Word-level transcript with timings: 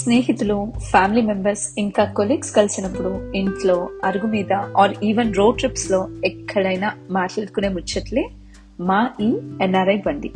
స్నేహితులు 0.00 0.72
family 0.90 1.22
members 1.22 1.68
ఇంకా 1.78 2.04
colleagues 2.04 2.54
కలిసినప్పుడు 2.54 3.32
ఇంట్లో 3.32 3.90
అరుగు 4.04 4.26
మీద 4.26 4.52
ఆర్ 4.52 5.04
ఈవెన్ 5.04 5.34
రోడ్ 5.34 5.58
ట్రిప్స్లో 5.58 6.08
ఎక్కడైనా 6.24 6.92
మాట్లాడుకునే 7.10 7.68
ముచ్చట్లే 7.68 8.30
మా 8.80 9.10
ఈ 9.20 9.26
ఎన్ఆర్ఐ 9.62 9.96
బండి. 9.96 10.32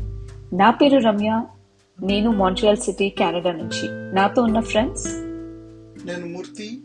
నా 0.53 0.71
పేరు 0.71 0.99
రమ్య. 0.99 1.45
నేను 2.03 2.31
మాంట్రియల్ 2.31 2.77
సిటీ 2.77 3.09
కెనడా 3.09 3.53
నుంచి. 3.53 4.15
నాతో 4.15 4.43
ఉన్న 4.43 4.61
ఫ్రెండ్స్ 4.61 5.07
నేను 6.07 6.27
మూర్తి 6.27 6.85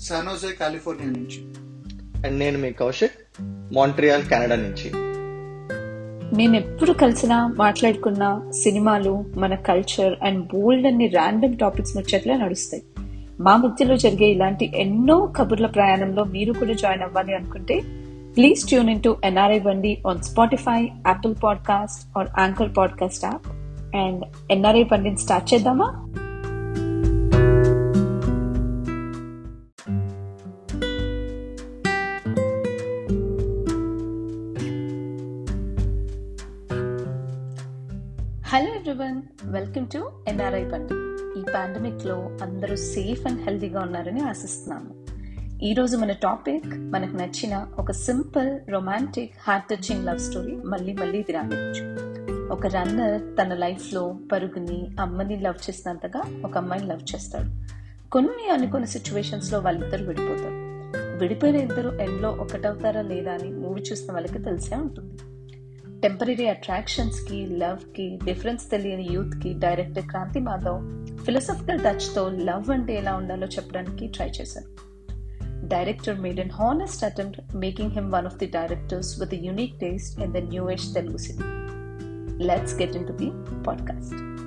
శానోజే 0.00 0.54
కాలిఫోర్నియా 0.60 1.10
నుంచి. 1.10 1.44
అండ్ 2.26 2.38
నేను 2.38 2.58
మీ 2.58 2.72
కౌశిక్ 2.72 3.42
మాంట్రియాల్ 3.74 4.22
కెనడా 4.22 4.56
నుంచి. 4.56 5.09
మేమెప్పుడు 6.36 6.92
కలిసినా 6.92 7.54
మాట్లాడుకున్న 7.56 8.42
సినిమాలు 8.52 9.24
మన 9.36 9.54
కల్చర్ 9.54 10.14
అండ్ 10.24 10.44
బోల్డ్ 10.44 10.86
అన్ని 10.86 11.06
ర్యాండమ్ 11.06 11.58
టాపిక్స్ 11.58 11.96
ముచ్చట్లే 11.96 12.36
నడుస్తాయి. 12.36 12.82
మా 13.40 13.56
మధ్యలో 13.56 13.96
జరిగే 13.96 14.26
ఇలాంటి 14.26 14.72
ఎన్నో 14.74 15.32
కబుర్ల 15.36 15.66
ప్రయాణంలో 15.66 16.24
మీరు 16.24 16.52
కూడా 16.52 16.72
జాయిన్ 16.72 17.02
అవ్వాలి 17.02 17.34
అనుకుంటే 17.34 17.80
please 18.36 18.68
tune 18.68 18.90
in 18.90 19.02
to 19.02 19.16
NRI 19.24 19.58
Bandi 19.58 20.02
on 20.08 20.22
Spotify 20.22 20.82
Apple 21.06 21.34
podcast 21.44 22.18
or 22.18 22.28
Anchor 22.38 22.76
podcast 22.76 23.24
app 23.24 23.48
and 23.96 24.24
NRI 24.50 24.82
బండిని 24.82 25.16
స్టార్ట్ 25.16 25.54
చేద్దామా? 25.54 26.06
వెల్కమ్ 39.60 39.86
టు 39.86 40.10
ఎన్ఆర్ఐ 40.28 40.68
పండు 40.68 40.94
ఈ 41.38 41.42
పాండమిక్లో 41.54 42.38
అందరూ 42.42 42.76
సేఫ్ 42.76 43.26
అండ్ 43.26 43.40
హెల్దీగా 43.40 43.80
ఉన్నారని 43.80 44.20
ఆశిస్తున్నాము. 44.20 45.06
ఈ 45.64 45.74
రోజు 45.74 45.96
మన 45.96 46.12
టాపిక్ 46.12 46.66
మనకు 46.66 47.16
నచ్చిన 47.16 47.66
ఒక 47.78 47.92
simple 47.92 48.70
romantic 48.70 49.32
heart 49.40 49.68
touching 49.68 50.06
love 50.06 50.18
story 50.18 50.56
మళ్ళీ 50.56 50.92
మళ్ళీ 50.92 51.18
ఇది 51.18 51.36
ఒక 52.52 52.66
రన్నర్ 52.66 53.22
తన 53.42 53.54
లైఫ్లో 53.54 54.16
పరుగుని 54.32 54.90
అమ్మని 55.00 55.40
లవ్ 55.40 55.70
చేసినంతగా 55.70 56.42
ఒక 56.44 56.56
అమ్మాయిని 56.56 56.88
లవ్ 56.88 57.14
చేస్తాడు. 57.14 57.50
కొన్ని 58.10 58.50
అనుకున్న 58.50 58.84
సిచ్యువేషన్స్లో 58.84 59.58
వాళ్ళిద్దరు 59.58 60.04
విడిపోతారు. 60.04 60.56
విడిపోయిన 61.18 61.56
ఇద్దరు 61.56 61.88
ఎండ్లో 61.88 62.30
ఒకటవుతారా 62.30 63.02
లేదా 63.02 63.32
అని 63.32 63.50
మూవీ 63.50 63.80
చూసిన 63.80 64.12
వాళ్ళకి 64.12 64.38
తెలిసే 64.38 64.76
ఉంటుంది. 64.76 65.39
టెంపరీ 66.02 66.46
అట్రాక్షన్స్కి 66.46 67.46
లవ్కి 67.46 68.18
డిఫరెన్స్ 68.24 68.70
తెలియని 68.70 69.08
యూత్కి 69.10 69.54
డైరెక్టర్ 69.58 70.06
క్రాంతి 70.06 70.40
మాధవ్ 70.40 71.06
ఫిలసాఫికల్ 71.24 71.80
టచ్తో 71.80 72.30
లవ్ 72.30 72.70
అంటే 72.70 72.94
ఎలా 72.94 73.14
ఉండాలో 73.14 73.46
చెప్పడానికి 73.46 74.08
ట్రై 74.08 74.28
చేశారు. 74.28 74.66
Director 75.66 76.20
made 76.20 76.40
an 76.40 76.50
honest 76.50 77.04
attempt 77.04 77.56
making 77.56 77.90
him 77.90 78.12
one 78.12 78.26
of 78.26 78.36
the 78.36 78.46
directors 78.46 79.20
with 79.20 79.34
unique 79.34 79.80
taste 79.80 80.20
in 80.20 80.32
the 80.32 80.36
new 80.36 80.70
age 80.70 80.94
Telugu 80.94 81.16
cinema 81.16 81.68
let's 82.40 82.74
get 82.74 82.96
in 82.96 83.06
to 83.06 83.12
the 83.12 83.30
podcast 83.62 84.39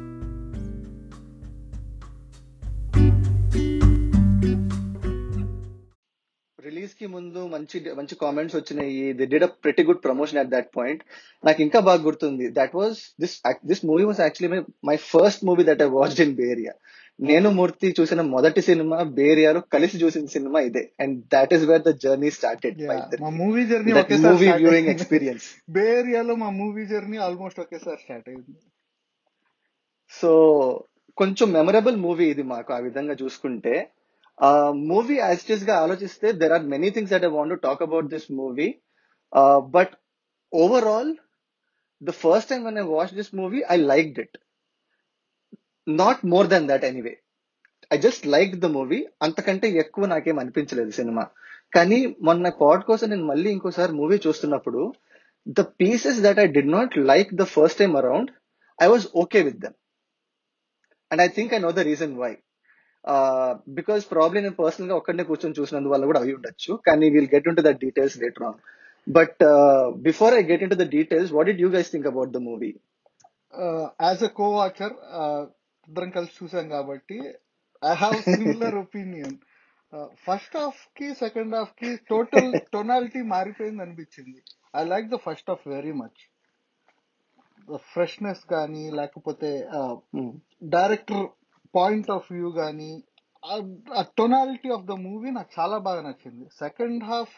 రిలీజ్కి 6.84 7.08
ముందు 7.16 7.42
మంచి 7.54 7.78
మంచి 7.98 8.16
కామెంట్స్ 8.24 8.56
వచ్చినాయి. 8.58 9.04
The 9.20 9.26
did 9.34 9.46
a 9.48 9.50
pretty 9.66 9.84
good 9.88 10.02
promotion 10.06 10.40
at 10.42 10.50
that 10.54 10.70
point 10.78 11.02
నాకు 11.48 11.60
ఇంకా 11.66 11.80
బాగా 11.88 12.02
గుర్తుంది. 12.08 12.46
That 12.58 12.74
was 12.80 13.00
this 13.24 13.36
this 13.70 13.82
movie 13.92 14.06
was 14.10 14.20
actually 14.26 14.60
my 14.90 14.96
first 15.12 15.44
movie 15.50 15.64
that 15.70 15.84
I 15.86 15.88
watched 15.98 16.22
in 16.26 16.36
Bay Area 16.42 16.74
నేను 17.30 17.48
మూర్తి 17.60 17.88
చూసిన 18.00 18.22
మొదటి 18.36 18.62
సినిమా 18.68 18.98
బేరియాలో 19.20 19.62
కలిసి 19.76 19.98
చూసిన 20.04 20.26
సినిమా 20.36 20.60
ఇదే. 20.68 20.84
And 21.04 21.16
that 21.36 21.52
is 21.58 21.66
where 21.72 21.84
the 21.90 21.94
journey 22.04 22.30
started 22.40 22.80
మా 23.26 23.32
movie 23.42 23.64
journey 23.72 23.94
movie 24.28 24.50
viewing 24.62 24.92
experience 24.96 25.48
Bay 25.78 25.86
ఏరియాలో 26.00 26.36
మా 26.44 26.52
మూవీ 26.62 26.86
జర్నీ 26.94 27.20
ఆల్మోస్ట్ 27.28 27.62
ఒకేసారి 27.66 28.02
స్టార్ట్ 28.06 28.30
అయింది. 28.32 28.54
సో 30.20 30.32
కొంచెం 31.18 31.48
మెమరబుల్ 31.58 31.98
మూవీ 32.08 32.26
ఇది 32.34 32.44
మాకు 32.54 32.70
ఆ 32.78 32.82
విధంగా 32.88 33.16
చూసుకుంటే. 33.24 33.76
మూవీ 34.84 35.16
యాజ్గా 35.18 35.76
ఆలోచిస్తే 35.84 36.28
there 36.42 36.54
are 36.54 36.66
many 36.74 36.90
things 36.90 37.14
that 37.14 37.26
I 37.26 37.32
want 37.36 37.62
talk 37.62 37.82
about 37.82 38.08
this 38.14 38.30
movie 38.40 38.68
but 39.76 39.94
overall 40.54 41.12
the 42.02 42.14
first 42.22 42.50
time 42.50 42.64
one 42.64 42.78
I 42.78 42.86
watch 42.90 43.14
this 43.20 43.32
movie 43.36 43.60
I 43.70 43.78
like 43.92 44.20
it 44.20 44.38
not 45.88 46.22
more 46.34 46.48
than 46.48 46.68
that 46.68 46.86
anyway 46.90 47.16
I 47.92 47.98
just 47.98 48.26
like 48.36 48.54
the 48.56 48.68
movie 48.76 49.00
అంతకంటే 49.22 49.68
ఎక్కువ 49.76 50.06
నాకేం 50.06 50.38
అనిపించలేదు 50.40 50.94
cinema 51.00 51.24
కానీ 51.74 52.00
మొన్న 52.20 52.50
పాడ్ 52.62 52.84
కోసం 52.84 53.08
నేను 53.10 53.26
మళ్ళీ 53.26 53.50
ఇంకోసారి 53.52 53.92
మూవీ 53.94 54.18
చూస్తున్నప్పుడు 54.26 54.82
the 55.58 55.62
pieces 55.80 56.20
that 56.22 56.40
I 56.40 56.48
did 56.58 56.64
not 56.70 56.94
like 57.12 57.32
the 57.36 57.46
first 57.54 57.80
time 57.82 57.94
around 58.02 58.30
I 58.80 58.88
was 58.88 59.06
okay 59.24 59.42
with 59.48 59.60
them 59.66 59.76
and 61.12 61.22
I 61.22 61.30
think 61.38 61.54
I 61.54 61.60
know 61.60 61.72
the 61.72 61.84
reason 61.90 62.14
why 62.24 62.32
because 63.78 64.04
probably 64.14 64.40
నేను 64.46 64.58
పర్సనల్గా 64.62 64.96
ఒక్కడనే 65.00 65.24
కూర్చొని 65.30 65.58
చూసినందువల్ల 65.60 66.06
కూడా 66.10 66.22
అయి 66.24 66.36
ఉండొచ్చు. 66.38 66.72
కానీ 66.88 67.08
will 67.16 67.32
get 67.36 67.48
in 67.50 67.58
to 67.60 67.66
the 67.68 67.74
details 67.86 68.18
later 68.24 68.46
on 68.50 68.60
but 69.08 69.42
before 70.08 70.36
I 70.40 70.44
get 70.52 70.64
in 70.66 70.74
to 70.74 70.80
the 70.84 70.88
details 70.98 71.32
what 71.38 71.50
did 71.52 71.64
you 71.66 71.70
guys 71.78 71.92
think 71.96 72.10
about 72.14 72.32
the 72.38 72.42
movie 72.50 72.72
as 74.08 74.24
a 74.30 74.32
co 74.42 74.48
watcher 74.58 74.96
ఇద్దరం 75.88 76.12
కలిసి 76.18 76.36
చూసాం 76.42 76.68
కాబట్టి 76.76 77.18
I 77.82 77.96
have 78.04 78.20
similar 78.34 78.78
opinion 78.86 79.36
first 80.26 80.56
హాఫ్కి 80.62 81.08
second 81.24 81.56
హాఫ్కి 81.58 81.90
total 82.12 82.52
tonality 82.76 83.22
మారిపోయింది 83.36 83.84
అనిపించింది. 83.86 84.40
I 84.76 84.84
like 84.94 85.08
the 85.12 85.18
first 85.26 85.50
half 85.52 85.66
very 85.76 85.94
much 86.02 86.22
freshness 87.92 88.42
కానీ 88.54 88.84
లేకపోతే 89.00 89.50
director 90.76 91.26
point 91.74 92.12
of 92.12 92.30
view 92.32 92.50
కానీ 92.62 92.92
ఆ 93.44 94.02
టొనాలిటీ 94.20 94.70
ఆఫ్ 94.76 94.86
ద 94.86 94.96
మూవీ 95.06 95.30
నాకు 95.32 95.52
చాలా 95.58 95.78
బాగా 95.78 96.02
నచ్చింది. 96.02 96.46
Second 96.60 97.02
half 97.04 97.34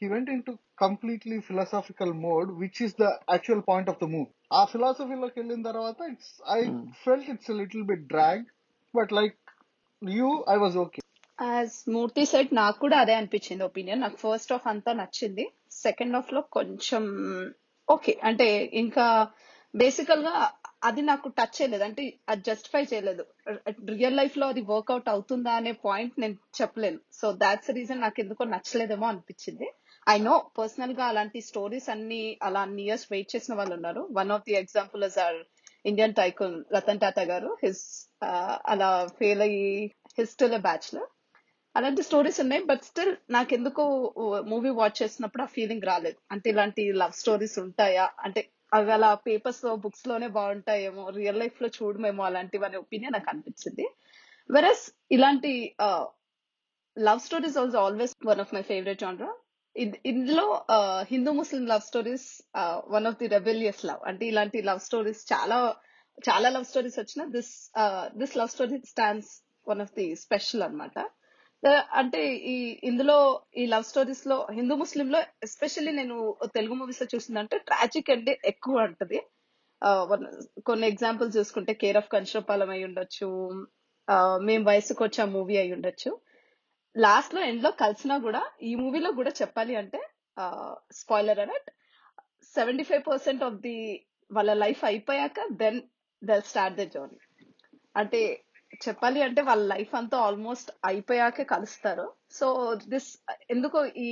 he 0.00 0.06
went 0.08 0.28
in 0.28 0.42
to 0.42 0.52
completely 0.78 1.38
philosophical 1.48 2.14
mode 2.26 2.48
which 2.62 2.80
is 2.82 2.96
the 3.02 3.06
actual 3.30 3.62
point 3.68 3.90
of 3.90 4.00
the 4.02 4.08
movie 4.14 4.28
ఆ 4.52 4.64
ఫిలాసఫీలోకి 4.64 5.36
వెళ్ళిన 5.40 5.62
తర్వాత 5.62 5.96
it's 6.12 6.34
I 6.56 6.60
felt 7.04 7.30
it's 7.30 7.52
little 7.60 7.84
bit 7.84 8.06
drag 8.06 8.44
but 8.94 9.12
like 9.12 9.38
you 10.02 10.30
I 10.48 10.56
was 10.56 10.76
okay 10.76 11.00
as 11.38 11.76
Murthy 11.88 12.24
said 12.24 12.50
నాకు 12.54 12.78
కూడా 12.78 12.96
అదే 12.98 13.14
అనిపించింది 13.14 13.64
opinion 13.64 14.00
నాకు 14.00 14.16
first 14.16 14.52
half 14.52 14.66
అంతా 14.66 14.92
నచ్చింది. 14.92 15.44
సెకండ్ 15.84 16.16
హాఫ్లో 16.16 16.40
కొంచెం 16.56 17.04
ఓకే 17.88 18.12
అంటే 18.22 18.46
ఇంకా 18.82 19.06
బేసికల్గా 19.74 20.34
అది 20.84 21.02
నాకు 21.02 21.28
టచ్ 21.28 21.56
చేయలేదు. 21.58 21.84
అంటే 21.84 22.02
అది 22.28 22.42
జస్టిఫై 22.46 22.82
చేయలేదు. 22.92 23.24
రియల్ 23.88 24.16
లైఫ్లో 24.16 24.46
అది 24.48 24.60
వర్కౌట్ 24.60 25.08
అవుతుందా 25.08 25.52
అనే 25.52 25.72
పాయింట్ 25.72 26.14
నేను 26.20 26.36
చెప్పలేను. 26.60 27.00
సో 27.12 27.32
దాట్స్ 27.32 27.70
రీజన్ 27.70 28.00
నాకు 28.00 28.20
ఎందుకో 28.20 28.44
నచ్చలేదేమో 28.44 29.06
అనిపించింది. 29.06 29.68
ఐ 30.08 30.18
నో 30.18 30.50
పర్సనల్గా 30.58 31.04
అలాంటి 31.04 31.40
స్టోరీస్ 31.40 31.88
అన్ని 31.90 32.22
అలా 32.42 32.60
అన్ని 32.60 32.82
ఇయర్స్ 32.82 33.06
వెయిట్ 33.10 33.36
చేసిన 33.36 33.54
వాళ్ళు 33.54 33.74
ఉన్నారు. 33.74 34.08
One 34.12 34.30
of 34.30 34.46
the 34.48 34.54
example 34.54 35.04
are 35.04 35.38
Indian 35.86 36.14
tycoon 36.14 36.64
Ratan 36.74 37.00
Tata 37.00 37.22
garu. 37.22 37.56
His 37.64 37.84
uh, 38.24 38.54
అలా 38.66 38.90
ఫెయిల్ 39.18 39.42
అయ్యి 39.42 39.66
హిస్టల్ 40.18 40.26
స్టిల్ 40.26 40.62
బ్యాచులర్ 40.62 41.10
అలాంటి 41.74 42.02
స్టోరీస్ 42.02 42.40
ఉన్నాయి 42.40 42.62
బట్ 42.64 42.82
స్టిల్ 42.82 43.14
నాకు 43.30 43.54
ఎందుకో 43.54 43.84
uh, 44.22 44.40
మూవీ 44.46 44.70
వాచ్ 44.70 45.02
చేసినప్పుడు 45.02 45.42
ఆ 45.42 45.46
ఫీలింగ్ 45.46 45.82
రాలేదు. 45.82 46.18
అంటే 46.32 46.50
ఇలాంటి 46.50 46.92
లవ్ 46.92 47.12
స్టోరీస్ 47.12 47.58
ఉంటాయా? 47.58 48.10
అంటే 48.22 48.42
అవి 48.76 48.90
అలా 48.96 49.10
పేపర్స్లో 49.26 49.72
బుక్స్లోనే 49.84 50.28
బాగుంటాయేమో. 50.36 51.04
రియల్ 51.18 51.40
లైఫ్లో 51.42 51.68
చూడమేమో 51.76 52.22
అలాంటివి 52.28 52.66
అనే 52.68 52.78
ఒపీనియన్ 52.84 53.14
నాకు 53.16 53.28
అనిపించింది. 53.32 53.86
వెరస్ 54.50 54.84
ఇలాంటి 55.16 55.52
love 56.96 57.20
stories 57.20 57.56
also 57.56 57.78
always 57.86 58.14
one 58.26 58.40
of 58.40 58.52
my 58.54 58.62
favourite 58.70 59.02
జానరా 59.04 59.30
ఇందులో 60.10 60.44
Hindu 61.12 61.30
Muslim 61.32 61.62
love 61.66 61.86
stories 61.86 62.26
one 62.94 63.06
of 63.06 63.18
the 63.20 63.26
rebellious 63.26 63.82
love 63.84 64.02
అంటే 64.10 64.24
ఇలాంటి 64.26 64.58
లవ్ 64.62 64.82
స్టోరీస్ 64.88 65.22
చాలా 65.32 65.58
చాలా 66.18 66.48
లవ్ 66.48 66.66
స్టోరీస్ 66.70 66.98
వచ్చిన 66.98 67.22
this 67.36 67.52
this 68.16 68.34
love 68.36 68.50
story 68.50 68.76
stands 68.92 69.30
one 69.66 69.80
of 69.80 69.94
the 69.96 70.06
special 70.24 70.62
అనమాట 70.62 70.98
Uh, 71.64 71.82
అంటే 71.98 72.20
ఈ 72.52 72.56
ఇందులో 72.82 73.16
ఈ 73.60 73.62
లవ్ 73.66 73.84
స్టోరీస్లో 73.90 74.36
హిందూ 74.56 74.74
ముస్లిం 74.76 75.08
లో 75.14 75.20
ఎస్పెషల్లీ 75.42 75.92
నేను 75.92 76.16
తెలుగు 76.56 76.74
మూవీస్లో 76.74 77.06
చూసిందంటే 77.14 77.56
ట్రాజిక్ 77.68 78.10
అంటే 78.10 78.32
ఎక్కువ 78.44 78.84
ఉంటది. 78.88 79.18
Uh, 79.82 80.02
కొన్ని 80.68 80.86
ఎగ్జాంపుల్ 80.92 81.30
చూసుకుంటే 81.36 81.74
కేర్ 81.82 81.98
ఆఫ్ 82.00 82.10
కంచరపాలెం 82.14 82.72
అయి 82.74 82.84
ఉండొచ్చు. 82.88 83.28
Uh, 84.08 84.36
మేము 84.48 84.64
వయసుకు 84.70 85.04
వచ్చే 85.04 85.24
మూవీ 85.36 85.56
అయి 85.62 85.74
ఉండొచ్చు. 85.78 86.12
లాస్ట్లో 86.96 87.40
ఎండ్లో 87.50 87.70
కలిసినా 87.84 88.16
కూడా 88.26 88.42
ఈ 88.62 88.72
మూవీలో 88.74 89.10
కూడా 89.12 89.30
చెప్పాలి 89.40 89.74
అంటే 89.80 90.00
spoiler 90.98 91.40
అనట్ 91.44 91.70
seventy 92.56 92.84
five 92.84 93.02
percent 93.08 93.42
of 93.42 93.56
the 93.64 93.78
వాళ్ళ 94.30 94.50
లైఫ్ 94.64 94.82
అయిపోయాక 94.84 95.40
then 95.62 95.80
they'll 96.22 96.44
start 96.50 96.76
the 96.80 96.84
journey 96.94 97.18
అంటే 97.94 98.20
చెప్పాలి 98.84 99.20
అంటే 99.26 99.40
వాళ్ళ 99.48 99.62
లైఫ్ 99.72 99.92
అంతా 100.00 100.16
ఆల్మోస్ట్ 100.26 100.70
అయిపోయాకే 100.84 101.44
కలుస్తారు. 101.52 102.06
సో 102.38 102.46
దిస్ 102.92 103.08
ఎందుకో 103.54 103.80
ఈ 104.06 104.10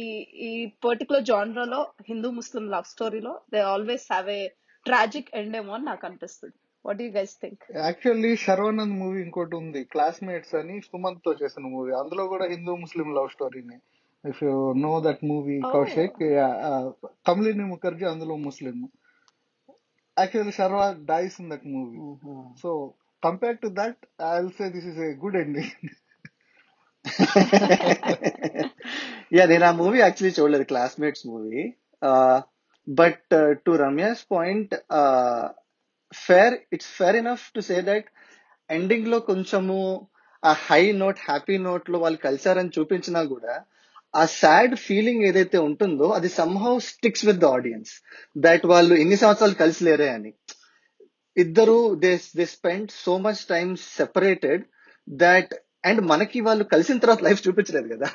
ఈ 0.48 0.50
పర్టికులర్ 0.86 1.28
జానరాలో 1.30 1.80
హిందూ 2.08 2.30
ముస్లిం 2.40 2.64
లవ్ 2.74 2.88
స్టోరీలో 2.94 3.34
they 3.54 3.62
always 3.74 4.06
have 4.12 4.28
a 4.38 4.42
tragic 4.86 5.30
end 5.40 5.56
ఏమో 5.60 5.74
అని 5.76 5.86
నాకు 5.90 6.06
అనిపిస్తుంది. 6.08 6.56
What 6.84 7.02
you 7.04 7.08
guys 7.18 7.34
think 7.42 7.64
actually 7.86 8.32
Sharwanand 8.46 8.96
movie 9.02 9.20
ఇంకోటి 9.26 9.56
ఉంది 9.62 9.82
క్లాస్మేట్స్ 9.94 10.54
అని 10.60 10.76
సుమంత్తో 10.88 11.32
చేసిన 11.42 11.64
మూవీ 11.74 11.92
అందులో 12.00 12.24
కూడా 12.32 12.48
Hindu 12.54 12.74
Muslim 12.84 13.10
love 13.18 13.30
స్టోరీనే 13.36 13.78
if 14.24 14.40
you 14.46 14.56
know 14.86 14.94
that 15.06 15.22
movie. 15.32 15.58
Kaushik 15.74 16.18
Kamalini 17.28 17.64
Mukherjee 17.74 18.06
అందులో 18.14 18.36
Muslim 18.48 18.76
actually 20.16 20.54
Sharwa 20.58 20.86
dies 21.12 21.36
in 21.42 21.50
that 21.52 21.68
movie 21.74 22.00
so 22.62 22.70
compare 23.22 23.56
to 23.56 23.68
that 23.80 24.00
I 24.28 24.32
will 24.38 24.54
say 24.60 24.68
this 24.68 24.88
is 24.92 25.00
a 25.06 25.10
good 25.24 25.36
ending 25.36 25.74
yeah 29.36 29.44
నేను 29.46 29.64
ఆ 29.64 29.72
movie 29.72 29.98
actually 29.98 30.34
చూడలేదు 30.38 30.62
Classmates 30.62 31.24
movie 31.26 31.64
but 32.88 33.34
to 33.64 33.72
Ramya's 33.76 34.22
point 34.30 34.72
fair 36.14 36.54
it's 36.72 36.92
fair 36.98 37.16
enough 37.16 37.44
to 37.52 37.60
say 37.60 37.76
that 37.82 38.08
ఎండింగ్లో 38.70 39.18
కొంచెము 39.30 39.78
ఆ 40.42 40.52
high 40.66 40.82
note 40.92 41.20
happy 41.28 41.56
నోట్లో 41.58 41.98
వాళ్ళు 41.98 42.18
కలిసారని 42.18 42.68
చూపించినా 42.68 43.20
కూడా 43.24 43.54
ఆ 44.14 44.24
సాడ్ 44.40 44.74
ఫీలింగ్ 44.76 45.22
ఏదైతే 45.24 45.58
ఉంటుందో 45.68 46.06
అది 46.10 46.28
somehow 46.38 46.78
sticks 46.88 47.26
with 47.26 47.38
the 47.38 47.48
audience 47.58 47.92
that 48.36 48.66
వాళ్ళు 48.66 48.94
ఎన్ని 48.94 49.16
సంవత్సరాలు 49.16 49.54
కలిసి 49.54 49.82
లేరే 49.84 50.08
అని. 50.08 50.32
ఇద్దరు 51.36 51.76
they 51.94 52.12
they 52.36 52.44
spend 52.44 52.90
so 53.04 53.18
much 53.18 53.42
time 53.46 53.76
separated 53.98 54.62
that 55.08 55.52
and 55.84 56.00
మనకి 56.00 56.40
వాళ్ళు 56.40 56.64
కలిసిన 56.64 56.98
తర్వాత 56.98 57.22
లైఫ్ 57.22 57.40
చూపించలేదు 57.48 57.88
కదా. 57.94 58.08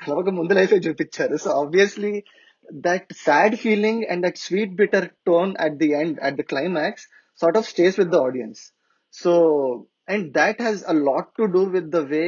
కలవక 0.00 0.28
ముందు 0.28 0.52
లైఫే 0.52 0.76
చూపించారు. 0.76 1.36
So 1.36 1.50
obviously 1.50 2.12
that 2.68 3.12
sad 3.26 3.54
feeling 3.56 4.02
and 4.04 4.22
that 4.26 4.38
sweet 4.38 4.74
bitter 4.74 5.08
tone 5.26 5.56
at 5.60 5.76
the 5.76 5.88
end 5.92 6.18
at 6.20 6.34
the 6.34 6.40
climax 6.40 7.06
sort 7.40 7.58
of 7.58 7.68
stays 7.68 7.98
with 8.00 8.08
the 8.08 8.20
audience 8.20 8.62
so 9.14 9.32
and 10.08 10.26
that 10.32 10.60
has 10.62 10.82
a 10.84 10.96
lot 11.08 11.30
to 11.38 11.44
do 11.56 11.62
with 11.76 11.90
the 11.90 11.96
way 11.96 12.24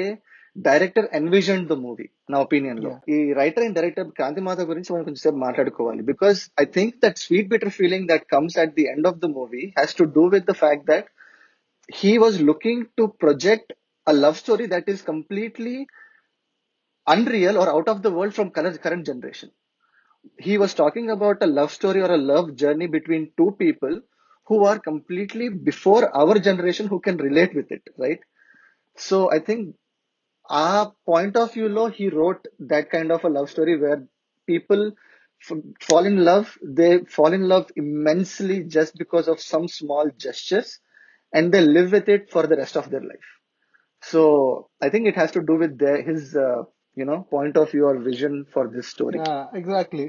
director 0.55 1.07
envision 1.19 1.63
the 1.71 1.75
movie 1.85 2.07
నా 2.31 2.37
opinion 2.45 2.81
లో 2.85 2.91
Yeah. 2.93 3.13
ఈ 3.15 3.33
writer 3.41 3.63
and 3.65 3.77
director 3.79 4.09
క్రాంతిమాత 4.19 4.61
గురించి 4.71 4.89
మనం 4.93 5.03
కొంచెం 5.07 5.21
సేపు 5.25 5.39
మాట్లాడుకోవాలి 5.47 6.03
because 6.11 6.39
I 6.63 6.65
think 6.77 6.95
that 7.05 7.19
sweet 7.25 7.49
bitter 7.53 7.73
feeling 7.79 8.07
that 8.11 8.25
comes 8.35 8.57
at 8.63 8.73
the 8.79 8.85
end 8.93 9.09
of 9.11 9.19
the 9.25 9.29
movie 9.39 9.63
has 9.79 9.95
to 10.01 10.05
do 10.17 10.25
with 10.35 10.47
the 10.51 10.55
fact 10.63 10.87
that 10.93 11.09
he 11.89 12.17
was 12.19 12.39
looking 12.41 12.87
to 12.97 13.07
project 13.23 13.73
a 14.07 14.13
love 14.13 14.37
story 14.37 14.65
that 14.67 14.87
is 14.87 15.01
completely 15.01 15.87
unreal 17.07 17.57
or 17.57 17.69
out 17.69 17.87
of 17.87 18.01
the 18.01 18.11
world 18.11 18.33
from 18.33 18.49
current, 18.49 18.81
current 18.81 19.05
generation. 19.05 19.51
He 20.37 20.57
was 20.57 20.73
talking 20.73 21.09
about 21.09 21.37
a 21.41 21.47
love 21.47 21.71
story 21.71 22.01
or 22.01 22.11
a 22.11 22.17
love 22.17 22.55
journey 22.55 22.87
between 22.87 23.31
two 23.37 23.55
people 23.59 24.01
who 24.49 24.65
are 24.65 24.79
completely 24.79 25.49
before 25.49 26.15
our 26.15 26.37
generation 26.39 26.87
who 26.87 26.99
can 26.99 27.17
relate 27.17 27.53
with 27.53 27.71
it, 27.71 27.83
right? 27.97 28.19
So 28.97 29.31
I 29.31 29.39
think 29.39 29.75
our 30.49 30.93
point 31.05 31.35
of 31.37 31.53
view 31.53 31.67
lo 31.69 31.85
he 31.89 32.09
wrote 32.09 32.43
that 32.71 32.89
kind 32.89 33.11
of 33.11 33.23
a 33.23 33.29
love 33.29 33.49
story 33.49 33.75
where 33.77 33.99
people 34.47 34.83
f- 35.41 35.63
fall 35.79 36.05
in 36.05 36.17
love 36.23 36.47
they 36.79 36.91
fall 37.17 37.33
in 37.33 37.43
love 37.47 37.67
immensely 37.75 38.57
just 38.77 38.97
because 38.97 39.27
of 39.27 39.39
some 39.41 39.67
small 39.79 40.09
gestures 40.25 40.71
and 41.33 41.53
they 41.53 41.61
live 41.61 41.91
with 41.91 42.09
it 42.09 42.23
for 42.29 42.43
the 42.47 42.55
rest 42.55 42.75
of 42.75 42.89
their 42.89 43.05
life 43.11 43.29
so 44.03 44.21
i 44.81 44.89
think 44.89 45.07
it 45.07 45.15
has 45.15 45.31
to 45.31 45.41
do 45.41 45.55
with 45.55 45.77
their, 45.77 46.01
his 46.01 46.35
uh, 46.35 46.63
you 46.97 47.05
know 47.05 47.19
point 47.29 47.55
of 47.57 47.71
view 47.71 47.85
or 47.85 47.97
vision 48.11 48.35
for 48.53 48.65
this 48.75 48.87
story 48.87 49.19
exactly 49.59 50.05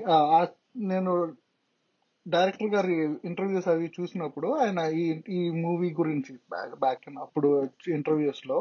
నేను 0.92 1.12
director 2.26 2.70
గారి 2.74 2.96
interviews 3.28 3.68
అవి 3.68 3.86
చూసినప్పుడు 3.96 4.48
ఆయన 4.62 4.80
ఈ 5.02 5.04
ఈ 5.38 5.40
movie 5.64 5.88
గురించి 6.00 6.32
back 6.84 7.06
అప్పుడు 7.24 7.48
interviews 7.98 8.42
లో 8.46 8.58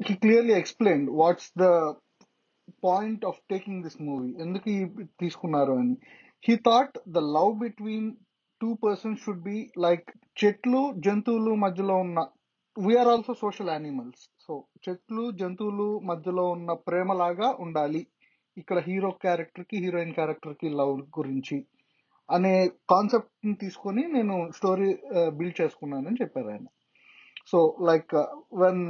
he 0.00 0.14
clearly 0.14 0.54
explain 0.60 1.04
what's 1.20 1.50
the 1.62 1.66
point 2.84 3.22
of 3.24 3.38
taking 3.50 3.82
this 3.84 4.00
movie 4.08 4.30
ఎందుకు 4.44 4.70
తీసుకున్నారు 5.22 5.74
అని. 5.82 5.94
He 6.44 6.54
thought 6.68 6.96
the 7.16 7.22
love 7.36 7.52
between 7.64 8.08
two 8.60 8.68
persons 8.84 9.22
should 9.24 9.44
be 9.48 9.58
like 9.86 10.08
చెట్లు 10.42 10.82
జంతువులు 11.06 11.52
మధ్యలో 11.64 11.96
ఉన్న 12.04 12.20
we're 12.76 13.10
also 13.14 13.32
social 13.44 13.72
animals 13.74 14.22
so 14.44 14.54
చెట్లు 14.84 15.24
జంతువులు 15.40 15.88
మధ్యలో 16.10 16.44
ఉన్న 16.56 16.70
ప్రేమలాగా 16.88 17.48
ఉండాలి. 17.64 18.02
ఇక్కడ 18.56 18.78
హీరో 18.88 19.10
క్యారెక్టర్కి 19.24 19.76
హీరోయిన్ 19.84 20.16
క్యారెక్టర్కి 20.18 20.68
లవ్ 20.80 20.94
గురించి 21.18 21.58
అనే 22.28 22.54
కాన్సెప్ట్ని 22.90 23.54
తీసుకొని 23.54 24.02
నేను 24.16 24.34
స్టోరీ 24.56 24.88
బిల్డ్ 25.38 25.56
uh, 25.56 25.60
చేసుకున్నానని 25.60 26.18
చెప్పారు 26.22 26.48
ఆయన. 26.54 26.66
సో 27.50 27.58
లైక్ 27.88 28.14
వెన్ 28.62 28.82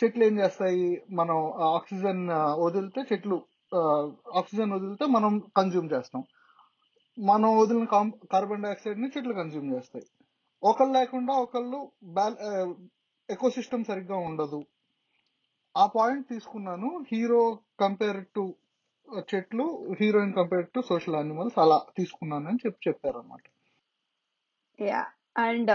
చెట్లు 0.00 0.22
ఏం 0.24 0.34
చేస్తాయి? 0.38 0.86
మనం 1.10 1.38
ఆక్సిజన్ 1.76 2.22
వదిలితే 2.64 3.00
చెట్లు 3.12 3.36
ఆక్సిజన్ 4.38 4.72
వదిలితే 4.72 5.06
మనం 5.06 5.32
కన్జ్యూమ్ 5.56 5.88
చేస్తాం. 5.92 6.22
మనం 7.18 7.50
వదిలిన 7.58 7.86
కార్బన్ 8.32 8.62
డైఆక్సైడ్ని 8.62 9.08
చెట్లు 9.16 9.34
కన్జ్యూమ్ 9.34 9.68
చేస్తాయి. 9.74 10.06
ఒకళ్ళు 10.62 10.92
లేకుండా 10.98 11.32
ఒకళ్ళు 11.44 11.78
ఎకో 13.28 13.50
సిస్టమ్ 13.50 13.84
సరిగ్గా 13.84 14.16
ఉండదు. 14.28 14.60
ఆ 15.74 15.84
పాయింట్ 15.86 16.26
తీసుకున్నాను. 16.28 16.88
హీరో 17.12 17.42
కంపేర్ 17.80 18.20
టు 18.36 18.44
చెట్లు 19.34 19.64
heroine 20.00 20.34
compare 20.34 20.66
to 20.74 20.80
social 20.80 21.16
animals 21.16 21.56
అలా 21.58 21.78
తీసుకున్నాను 21.96 22.46
అని 22.48 22.60
చెప్పి 22.66 22.88
చెప్పారు 22.88 23.18
అనమాట 23.18 23.42
యా 24.78 25.00
అండ్ 25.36 25.72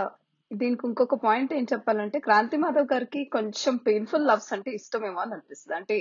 దీనికి 0.52 0.84
ఇంకొక 0.88 1.16
పాయింట్ 1.26 1.54
ఏం 1.54 1.66
చెప్పాలంటే 1.72 2.18
క్రాంతి 2.20 2.58
మాధవ్ 2.64 2.92
గారికి 2.94 3.22
కొంచెం 3.36 3.76
పెయిన్ఫుల్ 3.88 4.28
లవ్స్ 4.30 4.52
అంటే 4.56 4.70
ఇష్టమేమో 4.80 5.20
అని 5.24 5.34
అనిపిస్తుంది. 5.38 5.76
అంటే 5.80 5.98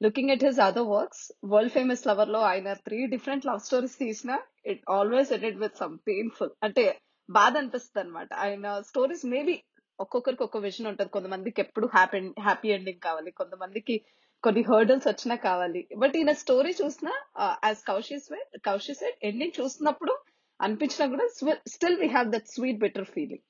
looking 0.00 0.32
at 0.34 0.44
his 0.46 0.60
other 0.66 0.90
works 0.94 1.24
world 1.52 1.74
famous 1.76 2.04
లవర్లో 2.08 2.40
ఆయన 2.50 2.72
త్రీ 2.86 2.98
డిఫరెంట్ 3.14 3.46
లవ్ 3.46 3.62
స్టోరీస్ 3.68 3.96
తీసిన 4.04 4.32
it 4.72 4.82
always 4.96 5.32
ended 5.38 5.60
with 5.62 5.80
some 5.82 5.96
painful 6.10 6.52
అంటే 6.68 6.84
బాధ 7.28 7.52
అనిపిస్తుంది 7.62 8.02
అనమాట 8.04 8.28
ఆయన 8.44 8.74
స్టోరీస్ 8.90 9.24
మేబీ 9.34 9.56
ఒక్కొక్కరికి 9.98 10.42
ఒక్కొక్క 10.46 10.64
విజన్ 10.66 10.88
ఉంటుంది. 10.90 11.10
కొంతమందికి 11.16 11.60
ఎప్పుడు 11.64 11.86
హ్యాపీ 11.94 12.18
హ్యాపీ 12.46 12.68
ఎండింగ్ 12.76 13.02
కావాలి. 13.08 13.30
కొంతమందికి 13.40 13.94
కొన్ని 14.44 14.62
హర్డల్స్ 14.70 15.08
వచ్చినా 15.08 15.36
కావాలి. 15.48 15.82
బట్ 16.02 16.16
ఈయన 16.20 16.32
స్టోరీ 16.42 16.72
చూసినా 16.82 17.12
యాజ్ 17.68 17.82
కౌశిస్ 17.90 18.28
కౌశిస్ 18.68 19.04
ఎండింగ్ 19.30 19.58
చూసినప్పుడు 19.60 20.14
అనిపించినా 20.60 21.06
కూడా 21.14 21.26
still 21.74 22.00
we 22.02 22.08
have 22.16 22.28
that 22.34 22.50
sweet 22.54 22.82
better 22.84 23.08
feeling 23.14 23.44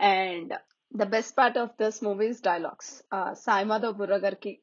and 0.00 0.52
the 0.96 1.02
best 1.04 1.38
part 1.38 1.58
of 1.58 1.82
this 1.82 2.04
movies 2.04 2.42
dialogues 2.42 3.04
Sai 3.32 3.64
Madhav 3.64 3.96
Burra 3.96 4.16
గారికి 4.16 4.62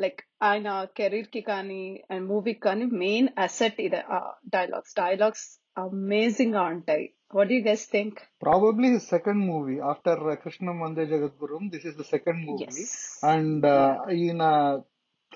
లైక్ 0.00 0.20
ఆయన 0.42 0.84
కెరీర్కి 0.96 1.40
కానీ 1.40 2.04
అండ్ 2.10 2.28
మూవీకి 2.28 2.60
కానీ 2.60 2.84
మెయిన్ 2.84 3.28
అసెట్ 3.38 3.80
ఇదే 3.80 4.02
డైలాగ్స్ 4.48 4.94
డైలాగ్స్ 4.96 5.60
అమేజింగ్గా 5.78 6.62
ఉంటాయి. 6.62 7.14
What 7.34 7.52
you 7.52 7.60
guys 7.62 7.92
think 7.92 8.20
probably 8.42 8.98
second 8.98 9.46
movie 9.46 9.78
after 9.78 10.36
Krishna 10.36 10.70
Vande 10.70 11.06
Jagadgurum 11.06 11.68
this 11.68 11.86
is 11.86 11.98
the 11.98 12.02
second 12.02 12.46
movie 12.46 12.86
and 13.26 13.66
ఈయన 14.10 14.42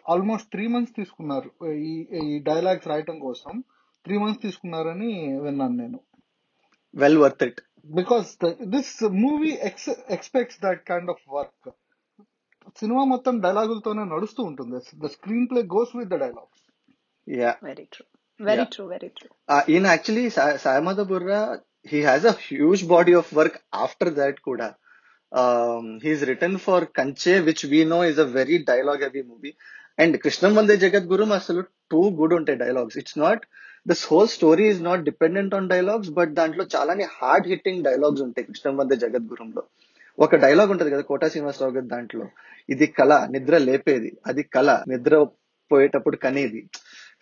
ఆల్మోస్ట్ 0.09 0.51
త్రీ 0.51 0.67
మంత్స్ 0.67 0.97
తీసుకున్నారు. 0.97 1.51
ఈ 2.23 2.39
డైలాగ్స్ 2.39 2.89
రాయటం 2.89 3.19
కోసం. 3.19 3.65
త్రీ 4.05 4.19
మంత్స్ 4.19 4.43
తీసుకున్నారని 4.43 5.41
విన్నాను 5.41 5.77
నేను. 5.77 6.01
Well 6.95 7.19
worth 7.19 7.43
it 7.84 7.84
because 8.00 8.30
this 8.76 8.94
movie 9.26 9.52
expects 10.16 10.60
that 10.66 10.82
kind 10.92 11.12
of 11.16 11.24
work 11.38 11.70
cinema 12.82 13.04
మొత్తం 13.14 13.36
డైలాగులతోనే 13.46 14.04
నడుస్తూ 14.16 14.42
ఉంటుంది 14.50 14.80
the 15.04 15.10
screenplay 15.52 15.62
goes 15.76 15.94
with 16.02 16.12
the 16.16 16.20
dialogues 16.26 16.64
yeah 17.28 17.56
very 17.70 17.86
true 17.94 18.04
very 18.50 18.64
yeah 18.64 18.72
true 18.76 18.84
very 18.94 19.10
true 19.18 19.30
uh, 19.54 19.64
in 19.76 19.84
actually 19.94 20.26
Sa- 20.36 20.58
Sayamada 20.64 21.04
Burra, 21.12 21.42
he 21.92 22.00
has 22.10 22.24
a 22.32 22.36
huge 22.50 22.82
body 22.94 23.14
of 23.22 23.28
work 23.40 23.56
after 23.86 24.08
that 24.20 24.38
kuda. 24.48 24.70
Um, 25.32 25.86
he's 26.06 26.22
written 26.30 26.54
for 26.58 26.80
Kanche, 26.98 27.46
which 27.48 27.64
we 27.74 27.80
know 27.86 28.02
is 28.12 28.18
a 28.18 28.26
very 28.40 28.58
dialogue 28.72 29.02
heavy 29.08 29.24
movie. 29.32 29.56
And 29.98 30.20
Krishnam 30.24 30.54
Vande 30.60 30.76
Jagat 30.84 31.08
Guru 31.12 31.26
asalu 31.40 31.64
too 31.92 32.06
good 32.20 32.32
unte 32.38 32.54
dialogues. 32.64 32.96
It's 32.96 33.16
not, 33.16 33.40
this 33.91 34.05
whole 34.05 34.27
story 34.27 34.69
is 34.69 34.81
not 34.81 35.05
dependent 35.05 35.55
on 35.55 35.69
dialogues, 35.69 36.11
but 36.19 36.29
దాంట్లో 36.29 36.67
చాలానే 36.77 37.09
hard 37.23 37.47
hitting 37.47 37.85
dialogues 37.85 38.23
ఉంటాయి 38.23 38.47
కృష్ణం 38.47 38.77
వందే 38.77 38.97
జగద్గురుంలో. 38.97 39.63
ఒక 40.19 40.37
dialogue 40.37 40.71
ఉంటది 40.71 40.91
కదా 40.91 41.01
quota 41.01 41.29
Srinivasarao 41.29 41.73
గారి 41.73 41.87
దాంట్లో. 41.87 42.27
ఇది 42.71 42.87
కళ 42.87 43.27
నిద్ర 43.31 43.59
లేపేది. 43.59 44.19
అది 44.27 44.43
కళ 44.43 44.83
నిద్ర 44.89 45.27
పోయేటప్పుడు 45.73 46.17
కనేది. 46.17 46.71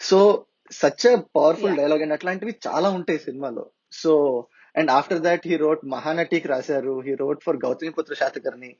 So 0.00 0.45
such 0.73 1.21
powerful 1.37 1.76
dialogue 1.76 2.02
and 2.02 2.12
అట్లాంటివి 2.12 2.54
చాలా 2.66 2.90
ఉంటాయి 2.90 3.19
సినిమాలో. 3.19 3.71
So 3.92 4.47
and 4.76 4.90
after 4.90 5.21
that 5.21 5.49
he 5.49 5.57
wrote 5.57 5.81
మహానటికి 5.87 6.49
రాశారు. 6.49 7.00
He 7.00 7.14
wrote 7.14 7.42
for 7.45 7.57
Gautamiputra 7.57 8.14
Satakarni 8.14 8.76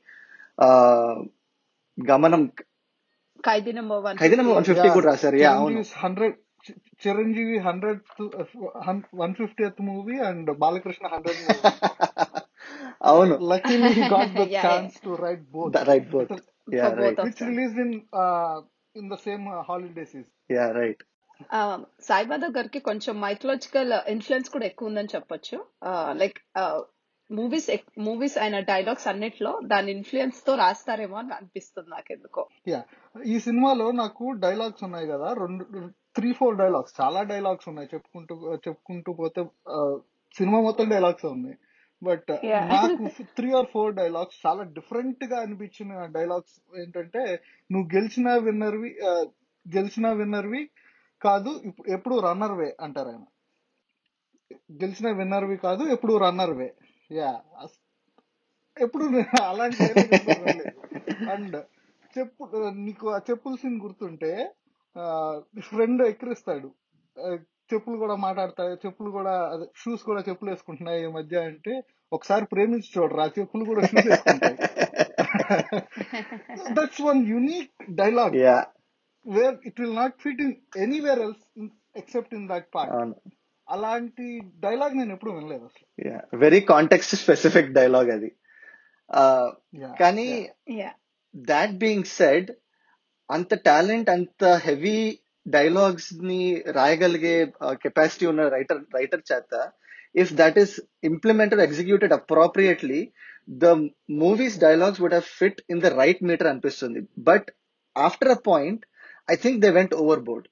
ఆ, 0.61 0.67
Gamanam 2.11 2.51
Khaidi 3.43 4.35
number 4.35 4.55
one 4.55 4.65
fifty 4.65 4.89
కూడా 4.89 5.07
రాశారు. 5.07 5.35
యా 5.35 5.51
అవును. 5.51 5.71
Chiranjeevi 5.71 5.99
hundred 5.99 6.35
Chiranjeevi 7.07 7.57
hundred 7.57 8.01
one 9.15 9.35
fiftieth 9.35 9.81
movie 9.81 10.19
and 10.19 10.57
Balakrishna 10.57 11.07
hundred 11.07 11.39
movie. 11.43 11.61
అవును. 13.01 13.35
Luckily 13.35 13.93
he 13.93 14.03
got 14.09 14.27
the 14.33 14.45
Yeah, 14.45 14.51
yeah. 14.51 14.61
chance 14.61 14.99
to 14.99 15.15
write 15.15 15.43
both. 15.53 15.83
Write 15.83 16.09
both 16.09 16.33
yeah 16.73 16.89
right 16.93 17.19
released 17.19 17.79
in 17.85 17.91
uh, 18.23 18.61
in 18.95 19.09
the 19.09 19.17
same 19.17 19.43
uh, 19.47 19.63
holiday 19.63 20.05
season. 20.05 20.29
Yeah 20.51 20.71
right 20.71 21.03
గారికి 22.57 22.79
కొంచెం 22.79 23.21
mythological 23.21 23.93
influence 24.09 24.49
కూడా 24.49 24.65
ఎక్కువ 24.65 24.87
ఉందని 24.87 25.07
చెప్పొచ్చు 25.15 25.65
like 26.11 26.39
movies 27.31 27.69
movies 27.97 28.37
ఆయన 28.37 28.59
dialogues 28.59 29.07
అన్నిట్లో 29.07 29.59
దాని 29.63 29.91
ఇన్ఫ్లుయెన్స్తో 29.91 30.55
రాస్తారేమో 30.55 31.17
అని 31.17 31.33
అనిపిస్తుంది 31.33 31.89
నాకు 31.89 32.13
ఎందుకో 32.13 32.49
యా 32.67 32.83
ఈ 33.25 33.39
సినిమాలో 33.39 33.91
నాకు 33.91 34.31
డైలాగ్స్ 34.31 34.83
ఉన్నాయి 34.83 35.07
కదా. 35.07 35.33
రెండు 35.33 35.65
త్రీ 36.15 36.33
ఫోర్ 36.33 36.55
డైలాగ్స్ 36.57 36.93
చాలా 37.01 37.21
డైలాగ్స్ 37.23 37.67
ఉన్నాయి. 37.69 37.89
చెప్పుకుంటూ 37.93 38.35
చెప్పుకుంటూ 38.67 39.13
పోతే 39.13 39.41
సినిమా 40.35 40.59
మొత్తం 40.61 40.89
డైలాగ్స్ 40.89 41.25
ఉన్నాయి. 41.25 41.57
బట్. 42.01 42.31
నాకు 42.73 43.03
త్రీ 43.37 43.49
ఆర్ 43.57 43.67
ఫోర్ 43.73 43.91
డైలాగ్స్ 43.95 44.37
చాలా 44.45 44.63
డిఫరెంట్గా 44.77 45.37
అనిపించిన 45.39 45.91
డైలాగ్స్ 46.17 46.55
ఏంటంటే 46.81 47.21
నువ్వు 47.69 47.87
గెలిచిన 47.95 48.35
విన్నర్వి 48.45 48.91
గెలిచిన 49.65 50.07
విన్నర్వి 50.11 50.61
కాదు 51.21 51.51
ఎప్పుడు 51.87 52.15
రన్నర్వే 52.19 52.69
అంటారు 52.81 53.09
ఆయన. 53.09 53.25
గెలిచిన 54.81 55.07
విన్నర్వి 55.17 55.57
కాదు 55.57 55.83
ఎప్పుడు 55.95 56.13
రన్నర్వే. 56.17 56.69
యా 57.11 57.31
ఎప్పుడు 58.77 59.05
అలాంటి. 59.43 59.87
అండ్ 61.31 61.57
చెప్పు 62.17 62.43
నీకు 62.85 63.05
ఆ 63.09 63.19
చెప్పుల 63.29 63.55
సీన్ 63.61 63.81
గుర్తుంటే 63.81 64.31
ఫ్రెండ్ 65.69 66.01
ఎక్కిరిస్తాడు. 66.11 66.69
చెప్పులు 67.71 67.97
కూడా 68.03 68.15
మాట్లాడతాయి 68.23 68.73
చెప్పులు 68.83 69.09
కూడా 69.17 69.33
షూస్ 69.81 70.03
కూడా 70.09 70.21
చెప్పులు 70.27 70.49
వేసుకుంటున్నాయి 70.51 70.99
ఈ 71.03 71.09
మధ్య 71.17 71.43
అంటే 71.49 71.73
ఒకసారి 72.11 72.45
ప్రేమించి 72.53 72.89
చూడరు 72.95 73.21
ఆ 73.25 73.27
చెప్పులు 73.37 73.63
కూడా 73.69 73.81
shoes 73.91 74.07
వేసుకుంటాయి. 74.11 74.57
That's 76.77 77.01
one 77.09 77.21
unique 77.33 77.73
dialogue 78.01 78.35
yeah 78.35 78.57
where 79.25 79.57
it 79.69 79.79
will 79.81 79.97
not 80.01 80.15
fit 80.25 80.41
in 80.45 80.55
anywhere 80.85 81.21
else 81.27 81.43
except 82.01 82.35
in 82.39 82.47
that 82.53 82.67
part 82.75 83.17
అలాంటి 83.67 84.27
డైలాగ్ 84.67 84.95
నేను 84.99 85.11
ఎప్పుడు 85.15 85.33
వినలేదు 85.35 85.65
అసలు. 85.69 85.87
Yeah 86.07 86.19
very 86.45 86.61
context 86.73 87.15
specific 87.25 87.75
dialogue 87.81 88.11
అది. 88.17 88.31
Yeah, 89.81 89.93
కానీ 90.01 90.27
దాట్ 91.35 91.73
బీయింగ్ 91.81 92.07
సెడ్ 92.19 92.49
అంత 93.29 93.53
టాలెంట్ 93.67 94.09
అంత 94.09 94.43
హెవీ 94.65 94.97
డైలాగ్స్ని 95.45 96.41
రాయగలిగే 96.77 97.35
కెపాసిటీ 97.83 98.25
ఉన్న 98.31 98.43
రైటర్ 98.55 98.81
రైటర్ 98.97 99.23
చేత 99.31 99.53
if 100.15 100.31
that 100.41 100.57
is 100.63 100.73
implemented 101.09 101.63
executed 101.67 102.13
appropriately 102.19 103.01
the 103.63 103.67
movies 104.23 104.57
dialogues 104.65 105.01
would 105.03 105.15
have 105.17 105.29
fit 105.39 105.61
in 105.73 105.83
the 105.85 105.91
right 106.01 106.23
meter 106.29 106.51
అనిపిస్తుంది. 106.51 107.01
But 107.29 107.47
after 107.95 108.33
a 108.37 108.39
point 108.51 108.83
I 109.29 109.35
think 109.43 109.59
they 109.65 109.71
went 109.79 109.95
overboard 110.29 110.47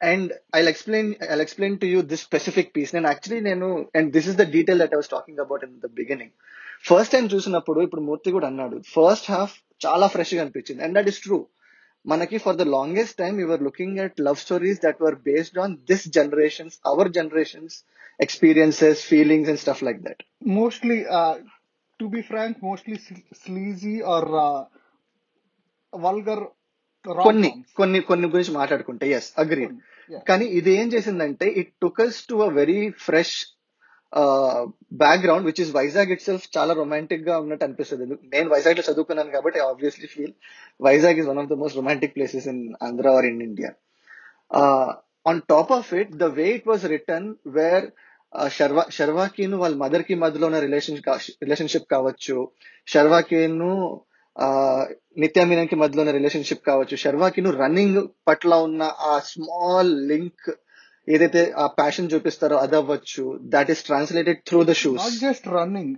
and 0.00 0.30
I 0.56 0.60
explain 0.72 1.10
I 1.32 1.36
explain 1.44 1.76
to 1.82 1.86
you 1.92 2.00
this 2.12 2.24
specific 2.28 2.72
piece 2.76 2.94
నేను 2.96 3.08
actually 3.12 3.40
నేను 3.50 3.68
and 3.98 4.08
this 4.16 4.28
is 4.32 4.38
the 4.42 4.46
detail 4.56 4.80
that 4.82 4.94
I 4.96 5.00
was 5.00 5.12
talking 5.16 5.42
about 5.44 5.64
in 5.68 5.76
the 5.86 5.90
beginning 6.00 6.34
first 6.88 7.12
time 7.14 7.26
చూసినప్పుడు 7.34 7.80
ఇప్పుడు 7.86 8.02
మూర్తి 8.08 8.34
కూడా 8.36 8.48
అన్నాడు 8.52 8.76
first 8.96 9.30
half 9.34 9.54
చాలా 9.86 10.06
ఫ్రెష్గా 10.14 10.42
అనిపించింది. 10.44 10.82
And 10.86 10.96
that 10.98 11.10
is 11.12 11.22
true 11.26 11.38
మనకి 12.08 12.38
for 12.38 12.56
the 12.56 12.66
longest 12.74 13.16
time 13.18 13.36
you are 13.40 13.62
looking 13.62 13.98
at 14.00 14.18
love 14.20 14.38
stories 14.38 14.80
that 14.82 15.00
were 15.00 15.16
based 15.28 15.58
on 15.58 15.74
this 15.90 16.06
generations 16.10 16.76
our 16.86 17.10
generations 17.12 17.76
experiences 18.20 19.00
feelings 19.06 19.50
and 19.52 19.62
stuff 19.64 19.84
like 19.88 20.02
that 20.02 20.22
be 22.00 22.20
frank 22.22 22.56
mostly 22.62 22.96
sl- 22.96 23.24
sleazy 23.38 23.96
or 24.12 24.22
uh, 24.40 24.60
vulgar 25.92 26.38
కొన్ని 27.26 27.48
కొన్ని 27.76 27.98
కొన్ని 28.00 28.26
గురించి 28.28 28.52
మాట్లాడుకుంటే 28.52 29.06
yes 29.10 29.28
agree. 29.38 29.64
కానీ 30.26 30.46
ఇది 30.58 30.70
ఏం 30.80 30.88
చేసిందంటే 30.88 31.46
it 31.60 31.70
టుకల్స్ 31.82 32.18
to 32.26 32.36
a 32.38 32.48
very 32.52 32.78
fresh 32.98 33.34
background 35.02 35.46
which 35.48 35.60
is 35.64 35.72
Vizag 35.78 36.10
itself 36.26 36.44
చాలా 36.56 36.72
రొమాంటిక్గా 36.74 37.34
ఉన్నట్టు 37.42 37.64
అనిపిస్తుంది. 37.66 38.04
నేను 38.34 38.48
వైజాగ్లో 38.54 38.84
చదువుకున్నాను 38.88 39.30
కాబట్టి 39.36 39.60
obviously 39.60 40.08
feel 40.14 40.34
Vizag 40.80 41.20
is 41.22 41.28
one 41.32 41.40
of 41.42 41.50
the 41.52 41.56
most 41.62 41.78
romantic 41.80 42.14
places 42.16 42.48
in 42.52 42.62
Andhra 42.88 43.08
or 43.18 43.28
in 43.32 43.42
India 43.48 43.70
on 45.26 45.40
top 45.52 45.72
of 45.78 45.90
it 46.02 46.12
the 46.24 46.28
way 46.38 46.46
it 46.58 46.68
was 46.70 46.84
written 46.96 47.28
where 47.58 47.86
Sharwa 48.56 48.82
శర్వాకిను 48.96 49.56
వాళ్ళ 49.56 49.74
మదర్కి 49.76 50.14
మధ్యలో 50.22 50.46
ఉన్న 50.48 50.58
రిలేషన్ 50.64 50.98
రిలేషన్షిప్ 51.44 51.86
కావచ్చు. 51.94 52.36
షర్వాకిను 52.92 53.70
నిత్య 55.22 55.44
మీనన్కి 55.50 55.76
మధ్యలో 55.82 56.02
ఉన్న 56.02 56.12
రిలేషన్షిప్ 56.16 56.64
కావచ్చు. 56.70 56.94
శర్వాకిను 57.04 57.50
రన్నింగ్ 57.62 58.00
పట్ల 58.28 58.54
ఉన్న 58.66 58.82
ఆ 59.10 59.14
స్మాల్ 59.30 59.92
లింక్ 60.10 60.48
ఏదైతే 61.14 61.42
ఆ 61.62 61.66
ప్యాషన్ 61.80 62.10
చూపిస్తారో 62.14 62.56
అది 62.64 62.76
అవ్వచ్చు. 62.80 63.24
That 63.54 63.70
is 63.74 63.82
translated 63.88 64.40
through 64.48 64.60
the 64.70 64.74
shoes 64.82 65.08
just 65.26 65.46
running. 65.58 65.90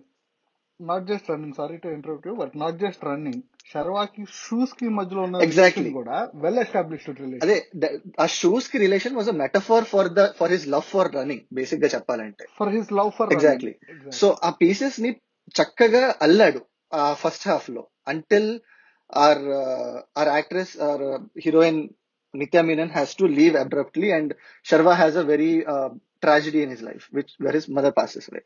Not 0.80 1.00
just 1.08 1.24
running. 1.30 1.52
Sorry 1.56 1.78
to 1.84 1.88
interrupt 1.94 2.26
you 2.28 2.34
but 2.42 2.52
not 2.62 2.74
just 2.84 3.00
running. 3.08 3.38
శర్వాకి 3.72 4.22
షూస్కి 4.42 4.86
మధ్యలో 4.98 5.20
ఉన్న. 5.26 5.38
రిలేషన్ 5.38 5.88
కూడా 5.98 6.16
వెల్ 6.44 6.58
ఎస్టాబ్లిష్డ్ 6.62 7.18
రిలేషన్ 7.24 7.44
అదే 7.44 7.56
ఆ 8.22 8.26
షూస్కి 8.38 8.78
relation 8.84 9.14
was 9.18 9.28
a 9.28 9.34
metaphor 9.42 9.86
for 9.92 10.08
the 10.18 10.24
for 10.38 10.52
his 10.54 10.66
love 10.74 10.86
for 10.92 11.10
running 11.16 11.44
బేసిక్గా 11.58 11.88
చెప్పాలంటే. 11.94 12.44
For 12.58 12.72
his 12.76 12.90
love 13.00 13.10
for 13.18 13.32
exactly 13.36 13.74
so 14.20 14.28
ఆ 14.44 14.50
పీసెస్ని 14.62 15.12
చక్కగా 15.58 16.02
అల్లాడు 16.22 16.62
ఆ 16.94 17.04
ఫస్ట్ 17.22 17.46
హాఫ్లో. 17.48 17.84
Until 18.08 18.50
or 19.12 19.44
or 20.20 20.30
actress 20.38 20.74
or 20.88 21.04
heroine 21.44 21.80
Nithya 22.34 22.62
Menen 22.62 22.90
to 22.90 23.22
leave 23.22 23.38
leave 23.38 23.56
abruptly 23.56 24.10
and 24.10 24.34
Sharwa 24.64 24.92
a 24.92 25.10
very 25.10 25.24
very 25.24 25.64
tragedy 26.26 26.62
in 26.64 26.70
his 26.70 26.82
life 26.82 27.14
which 27.14 27.28
where 27.40 27.56
his 27.56 27.70
మదర్ 27.70 27.94
passes 28.00 28.28
away. 28.28 28.40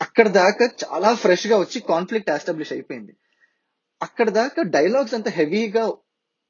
అక్కడ 0.00 0.28
దాకా 0.28 0.66
చాలా 0.66 1.14
ఫ్రెష్గా 1.14 1.58
వచ్చి 1.58 1.80
కాన్ఫ్లిక్ట్ 1.80 2.30
ఎస్టాబ్లిష్ 2.30 2.72
అయిపోయింది. 2.72 3.16
అక్కడ 4.02 4.30
దాకా 4.30 4.62
డైలాగ్స్ 4.62 5.14
అంత 5.14 5.28
హెవీగా 5.28 5.92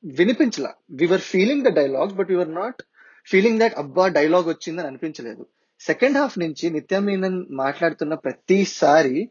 వినిపించలా. 0.05 0.75
We were 0.91 1.21
feeling 1.21 1.63
the 1.63 1.69
dialogues 1.69 2.15
but 2.15 2.29
we were 2.29 2.55
not 2.55 2.83
feeling 3.27 3.61
that 3.61 3.75
అబ్బా 3.75 4.09
డైలాగ్ 4.09 4.49
వచ్చిందని 4.49 4.87
అనిపించలేదు. 4.87 5.47
సెకండ్ 5.81 6.17
హాఫ్ 6.17 6.39
నుంచి 6.39 6.71
నిత్య 6.71 6.99
మీనన్ 6.99 7.47
మాట్లాడుతున్న 7.51 8.15
ప్రతిసారి 8.15 9.31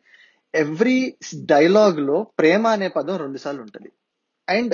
ఎవ్రీ 0.55 1.17
డైలాగ్లో 1.45 2.27
ప్రేమ 2.39 2.67
అనే 2.67 2.87
పదం 2.87 3.15
రెండు 3.15 3.37
సార్లు 3.37 3.61
ఉంటది. 3.61 3.91
అండ్ 4.47 4.73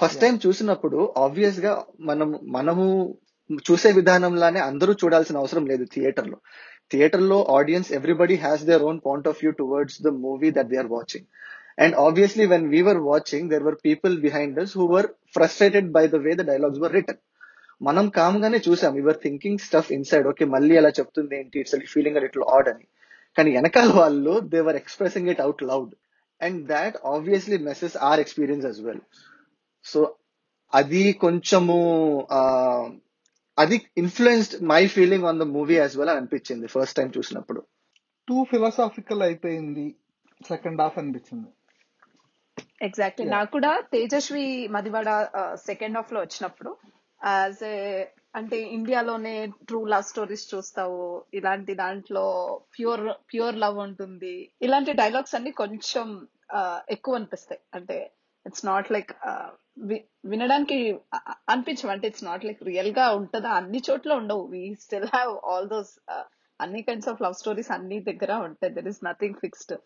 ఫస్ట్ 0.00 0.20
టైం 0.22 0.34
చూసినప్పుడు 0.44 0.98
ఆబ్వియస్గా 1.24 1.72
మనం 2.08 2.28
మనము 2.56 2.84
చూసే 3.68 3.90
విధానంలానే 3.98 4.60
అందరూ 4.60 4.92
చూడాల్సిన 5.02 5.36
అవసరం 5.42 5.64
లేదు 5.70 5.84
థియేటర్లో 5.94 6.38
థియేటర్లో 6.90 7.38
audience 7.56 7.90
everybody 7.98 8.36
has 8.44 8.62
their 8.70 8.84
own 8.88 9.00
point 9.06 9.28
of 9.30 9.40
view 9.42 9.52
towards 9.60 9.98
the 10.02 10.10
movie 10.24 10.50
that 10.56 10.70
they 10.72 10.78
are 10.82 10.90
watching 10.90 11.26
and 11.78 11.94
obviously 12.04 12.46
when 12.46 12.66
we 12.68 12.80
were 12.82 13.00
watching 13.08 13.48
there 13.52 13.64
were 13.68 13.78
people 13.84 14.14
behind 14.24 14.56
us 14.62 14.72
who 14.78 14.86
were 14.94 15.08
frustrated 15.34 15.88
by 15.90 16.04
the 16.06 16.18
way 16.24 16.32
the 16.34 16.44
dialogues 16.50 16.80
were 16.84 16.94
written 16.98 17.20
మనం 17.80 18.06
calm 18.18 18.38
గానే 18.42 18.58
చూసాం 18.66 18.94
your 18.96 19.18
thinking 19.22 19.62
stuff 19.66 19.90
inside 19.92 20.26
okay 20.26 20.44
మళ్ళీ 20.54 20.74
అలా 20.76 20.90
చెప్తుంది 20.98 21.34
ఏంటి? 21.36 21.58
It's 21.62 21.76
feeling 21.94 22.18
little 22.24 22.44
add 22.54 22.68
అని. 22.72 22.84
కానీ 23.36 23.50
వెనకాల 23.56 23.90
వాళ్ళు 24.00 24.34
they 24.52 24.60
were 24.66 24.78
expressing 24.82 25.30
it 25.32 25.40
out 25.40 25.62
loud 25.62 25.92
and 26.42 26.66
that 26.66 26.96
obviously 27.06 27.58
messes 27.58 27.96
are 27.96 28.20
experience 28.20 28.66
as 28.66 28.80
well 28.80 29.00
so 29.84 30.14
అది 30.74 31.12
కొంచెము 31.12 31.78
అది 33.58 33.76
influenced 33.98 34.62
my 34.62 34.86
feeling 34.86 35.24
on 35.24 35.38
the 35.38 35.42
movie 35.42 35.76
as 35.76 35.96
well 35.98 36.10
అని 36.10 36.18
అనిపించింది 36.18 36.66
ఫస్ట్ 36.66 36.96
టైం 36.96 37.12
చూసినప్పుడు. 37.18 37.62
టూ 38.28 38.44
ఫిలాసాఫికల్ 38.50 39.22
అయిపోయింది 39.22 39.96
సెకండ్ 40.48 40.80
హాఫ్ 40.80 40.98
అనిపించింది. 40.98 41.48
ఎగ్జాక్ట్లీ. 42.82 43.26
నాకు 43.26 43.50
కూడా 43.50 43.80
తేజస్వి 43.92 44.68
మదివాడ 44.68 45.28
సెకండ్ 45.54 45.96
హాఫ్లో 45.96 46.20
వచ్చినప్పుడు 46.20 46.76
యాజ్ 47.26 47.64
ఏ 47.64 48.04
అంటే 48.34 48.56
ఇండియాలోనే 48.62 49.34
ట్రూ 49.46 49.78
లవ్ 49.84 50.02
స్టోరీస్ 50.02 50.54
చూస్తావు. 50.54 51.24
ఇలాంటి 51.34 51.74
దాంట్లో 51.74 52.24
ప్యూర్ 52.78 53.00
ప్యూర్ 53.32 53.56
లవ్ 53.56 53.78
ఉంటుంది. 53.78 54.34
ఇలాంటి 54.62 54.92
డైలాగ్స్ 54.92 55.34
అన్ని 55.34 55.50
కొంచెం 55.50 56.06
ఎక్కువ 56.90 57.14
అనిపిస్తాయి. 57.14 57.60
అంటే 57.74 57.96
ఇట్స్ 58.46 58.66
నాట్ 58.66 58.92
లైక్ 58.92 59.12
వినడానికి 60.24 60.78
అనిపించవు. 61.48 61.90
అంటే 61.90 62.06
ఇట్స్ 62.06 62.24
నాట్ 62.24 62.44
లైక్ 62.44 62.62
రియల్గా 62.62 63.06
ఉంటుందా? 63.10 63.50
అన్ని 63.50 63.80
చోట్ల 63.90 64.12
ఉండవు. 64.12 64.44
We 64.46 64.74
still 64.80 65.08
have 65.14 65.32
all 65.44 65.68
those 65.68 65.92
అన్ని 66.60 66.82
కైండ్స్ 66.82 67.08
ఆఫ్ 67.08 67.22
లవ్ 67.22 67.34
స్టోరీస్ 67.34 67.70
అన్ని 67.70 68.00
దగ్గర 68.00 68.32
ఉంటాయి. 68.48 68.74
There 68.74 68.88
is 68.88 69.04
nothing 69.04 69.34
fixed 69.34 69.78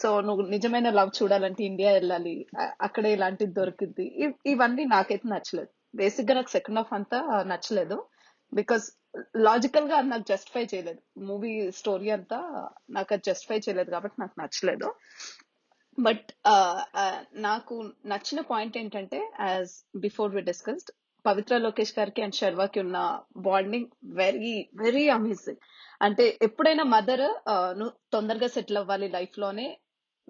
so 0.00 0.20
నువ్వు 0.20 0.42
నిజమైన 0.46 0.90
లవ్ 0.90 1.10
చూడాలంటే 1.22 1.64
ఇండియా 1.64 1.92
వెళ్ళాలి. 1.92 2.46
అక్కడే 2.80 3.12
ఇలాంటిది 3.12 3.52
దొరికింది 3.52 4.06
ఇవన్నీ 4.46 4.84
నాకైతే 4.84 5.28
నచ్చలేదు. 5.28 5.72
బేసిక్గా 5.94 6.34
నాకు 6.34 6.52
సెకండ్ 6.56 6.78
హాఫ్ 6.78 6.92
అంతా 6.92 7.18
నచ్చలేదు. 7.52 7.96
బికాస్ 8.52 8.86
లాజికల్గా 9.36 9.96
నాకు 10.00 10.24
జస్టిఫై 10.28 10.62
చేయలేదు. 10.74 11.00
మూవీ 11.28 11.52
స్టోరీ 11.80 12.08
అంతా 12.10 12.38
నాకు 12.90 13.10
అది 13.14 13.24
జస్టిఫై 13.30 13.58
చేయలేదు 13.58 13.90
కాబట్టి 13.90 14.16
నాకు 14.20 14.34
నచ్చలేదు. 14.42 14.88
బట్ 15.98 16.28
నాకు 17.38 17.74
నచ్చిన 18.06 18.40
పాయింట్ 18.40 18.78
ఏంటంటే 18.78 19.18
as 19.40 19.72
before 19.96 20.34
we 20.34 20.42
discussed 20.42 20.90
Pavitra 21.24 21.54
Lokesh 21.58 21.98
గారికి 21.98 22.22
అండ్ 22.22 22.34
శర్వాకి 22.34 22.78
ఉన్న 22.80 22.98
బాండింగ్ 23.36 23.90
వెరీ 24.20 24.52
వెరీ 24.74 25.04
అమేజింగ్ 25.08 25.60
అంటే 26.02 26.24
ఎప్పుడైనా 26.42 26.84
మదర్ 26.94 27.26
నువ్వు 27.78 27.92
తొందరగా 28.12 28.46
సెటిల్ 28.46 28.78
అవ్వాలి 28.78 29.08
లైఫ్లోనే 29.08 29.66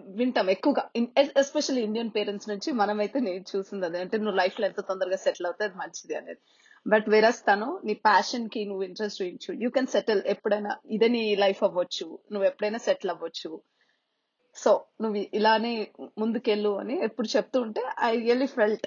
వింటాం 0.07 0.51
ఎక్కువగా. 0.51 0.91
ఎస్పెషల్లీ 1.37 1.83
ఇండియన్ 1.83 2.11
పేరెంట్స్ 2.17 2.49
నుంచి 2.49 2.73
మనమైతే 2.73 3.21
నేను 3.21 3.45
చూసింది 3.57 3.87
అదే. 3.87 4.01
అంటే 4.01 4.19
నువ్వు 4.19 4.37
లైఫ్లో 4.37 4.67
ఎంత 4.67 4.81
తొందరగా 4.81 5.17
సెటిల్ 5.17 5.47
అవుతే 5.47 5.71
మంచిది 5.77 6.15
అనేది. 6.15 6.41
బట్ 6.87 7.05
వేరస్ 7.09 7.47
తను 7.47 7.81
నీ 7.85 7.95
ప్యాషన్కి 7.95 8.65
నువ్వు 8.65 8.83
ఇంట్రెస్ట్ 8.83 9.23
చూపించు. 9.23 9.55
యూ 9.55 9.71
కెన్ 9.71 9.87
సెటిల్ 9.87 10.23
ఎప్పుడైనా 10.27 10.77
ఇదే 10.91 11.09
నీ 11.09 11.35
లైఫ్ 11.35 11.65
అవ్వచ్చు. 11.65 12.19
నువ్వు 12.33 12.47
ఎప్పుడైనా 12.47 12.79
సెటిల్ 12.79 13.11
అవ్వచ్చు. 13.11 13.61
సో 14.57 14.85
నువ్వు 15.01 15.25
ఇలానే 15.35 15.91
ముందుకెళ్ళు 16.19 16.79
అని 16.79 17.05
ఎప్పుడు 17.05 17.37
చెప్తూ 17.37 17.61
ఉంటే 17.61 17.83
I 18.03 18.17
really 18.17 18.47
felt 18.47 18.87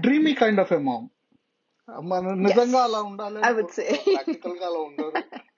dreamy 0.00 0.34
kind 0.34 0.60
of 0.60 0.72
నిజంగా 0.72 2.84
అలా 2.84 3.02
ఉండాలి 3.02 3.40
ప్రాక్టికల్ 3.40 3.40
గా 4.62 4.66
అలా 4.66 4.78
ఉండరు. 4.78 5.12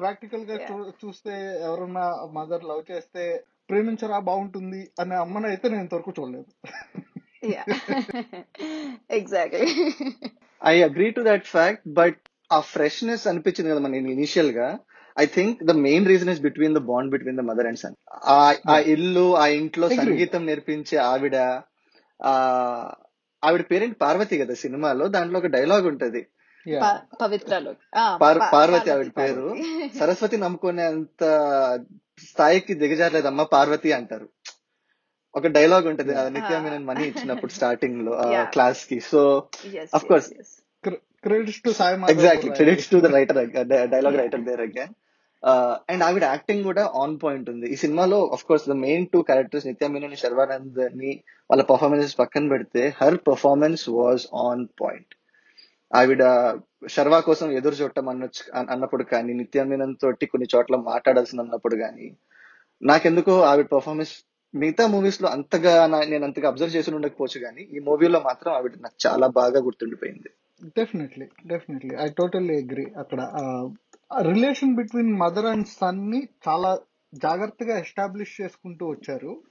ప్రాక్టికల్గా 0.00 0.66
చూస్తే 1.04 1.62
ఎవరన్నా 1.62 2.28
మదర్ 2.32 2.64
లవ్ 2.64 2.82
చేస్తే 2.90 3.44
ప్రేమించరా 3.68 4.18
బాగుంటుంది 4.28 4.80
అనే 5.00 5.16
అమ్మని 5.16 5.46
అయితే 5.46 5.66
నేను 5.68 5.82
ఇంతవరకు 5.82 6.12
చూడలేదు. 6.18 6.50
Yeah 7.54 7.62
exactly 9.18 9.66
I 10.60 10.74
agree 10.82 11.08
to 11.10 11.22
that 11.28 11.46
fact 11.54 11.84
but 11.98 12.20
ఆ 12.50 12.58
ఫ్రెష్నెస్ 12.72 13.24
అనిపించింది 13.26 13.70
కదా 13.72 13.82
మన 13.86 13.96
ఇనిషియల్గా 14.14 14.68
I 15.16 15.26
think 15.36 15.58
the 15.64 15.74
main 15.86 16.06
reason 16.06 16.30
is 16.30 16.42
between 16.46 16.76
the 16.78 16.82
bond 16.90 17.12
between 17.14 17.38
the 17.40 17.44
mother 17.50 17.68
and 17.70 17.80
son 17.82 17.96
ఆ 18.34 18.38
ఆ 18.66 18.76
ఇల్లు 18.94 19.26
ఆ 19.36 19.46
ఇంట్లో 19.60 19.86
సంగీతం 19.98 20.42
నేర్పించే 20.46 20.96
ఆవిడ 21.10 21.36
ఆ 22.20 22.32
ఆవిడ 23.42 23.62
పేరెంట్? 23.70 23.96
పార్వతి 24.00 24.36
కదా 24.38 24.54
సినిమాలో. 24.62 25.04
దాంట్లో 25.08 25.36
ఒక 25.38 25.48
డైలాగ్ 25.56 25.86
ఉంటది. 25.86 26.22
యా 26.66 26.80
పవిత్రలో 27.20 27.72
పార్వతి 28.54 28.88
ఆవిడ 28.94 29.10
పేరు. 29.18 29.44
సరస్వతి 29.98 30.36
నమ్ముకునే 30.36 30.84
అంత 30.92 31.22
స్థాయికి 32.18 32.74
దిగజారలేదమ్మా 32.74 33.44
పార్వతి 33.54 33.90
అంటారు. 33.92 34.28
ఒక 35.34 35.46
డైలాగ్ 35.56 35.86
ఉంటది 35.90 36.12
నిత్య 36.36 36.58
మీనన్ 36.64 36.86
మనీ 36.90 37.04
ఇచ్చినప్పుడు 37.10 37.52
స్టార్టింగ్లో 37.58 38.12
క్లాస్కి 38.54 38.98
so 39.10 39.22
of 39.96 40.06
course 40.10 40.28
credits 41.24 41.60
to 41.64 41.70
Sai 41.78 41.96
Madhav 41.96 42.12
exactly 42.14 42.50
credits 42.50 42.88
to 42.92 42.98
the 43.04 43.10
writer 43.16 43.38
dialogue 43.94 44.16
writer 44.22 44.44
there 44.48 44.62
again 44.66 44.94
and 45.92 46.02
ఆవిడ 46.06 46.24
యాక్టింగ్ 46.24 46.64
కూడా 46.64 46.82
ఆన్ 47.02 47.16
పాయింట్ 47.22 47.48
ఉంది. 47.50 47.66
ఈ 47.74 47.76
సినిమాలో 47.76 48.18
of 48.36 48.44
course 48.44 48.64
the 48.70 48.76
main 48.86 49.06
two 49.12 49.18
characters 49.22 49.66
Nithya 49.66 49.88
Menen 49.88 50.16
శర్వానంద్ని 50.22 51.12
వాళ్ళ 51.50 51.62
పర్ఫార్మెన్సెస్ 51.62 52.16
పక్కన 52.22 52.48
పెడితే 52.54 52.82
her 53.00 53.18
performance 53.28 53.84
was 53.98 54.24
on 54.46 54.64
point 54.82 55.12
ఆవిడ 55.94 56.22
శర్వా 56.88 57.20
కోసం 57.20 57.50
ఎదురు 57.50 57.74
చూడటం 57.74 58.08
అనొచ్చు 58.08 58.66
అన్నప్పుడు 58.70 59.04
కానీ 59.04 59.32
నిత్య 59.32 59.64
తోటి 60.02 60.26
కొన్ని 60.26 60.48
చోట్ల 60.56 60.76
మాట్లాడాల్సిన 60.76 61.40
అన్నప్పుడు 61.40 61.76
కానీ 61.76 62.16
నాకెందుకో 62.82 63.40
ఆవిడ 63.40 63.66
పర్ఫార్మెన్స్ 63.66 64.12
మిగతా 64.54 64.86
మూవీస్లో 64.86 65.28
అంతగా 65.28 65.86
నా- 65.86 66.08
నేను 66.08 66.24
అంతగా 66.24 66.48
అబ్జర్వ్ 66.48 66.76
చేసి 66.76 66.94
ఉండకపోవచ్చు 66.94 67.40
కానీ 67.40 67.62
ఈ 67.62 67.78
మూవీలో 67.78 68.20
మాత్రం 68.20 68.54
ఆవిడ 68.54 68.72
నాకు 68.80 69.06
చాలా 69.06 69.26
బాగా 69.26 69.60
గుర్తుండిపోయింది. 69.60 70.30
Definitely 70.64 71.28
definitely 71.46 71.96
I 72.00 72.08
totally 72.08 72.56
agree 72.56 72.86
అక్కడ 72.98 73.32
రిలేషన్ 74.20 74.76
బిట్వీన్ 74.76 75.14
మదర్ 75.14 75.46
అండ్ 75.46 75.66
సన్ని 75.66 76.28
చాలా 76.48 76.78
జాగ్రత్తగా 77.14 77.78
ఎస్టాబ్లిష్ 77.78 78.40
చేసుకుంటూ 78.40 78.86
వచ్చారు. 78.86 79.42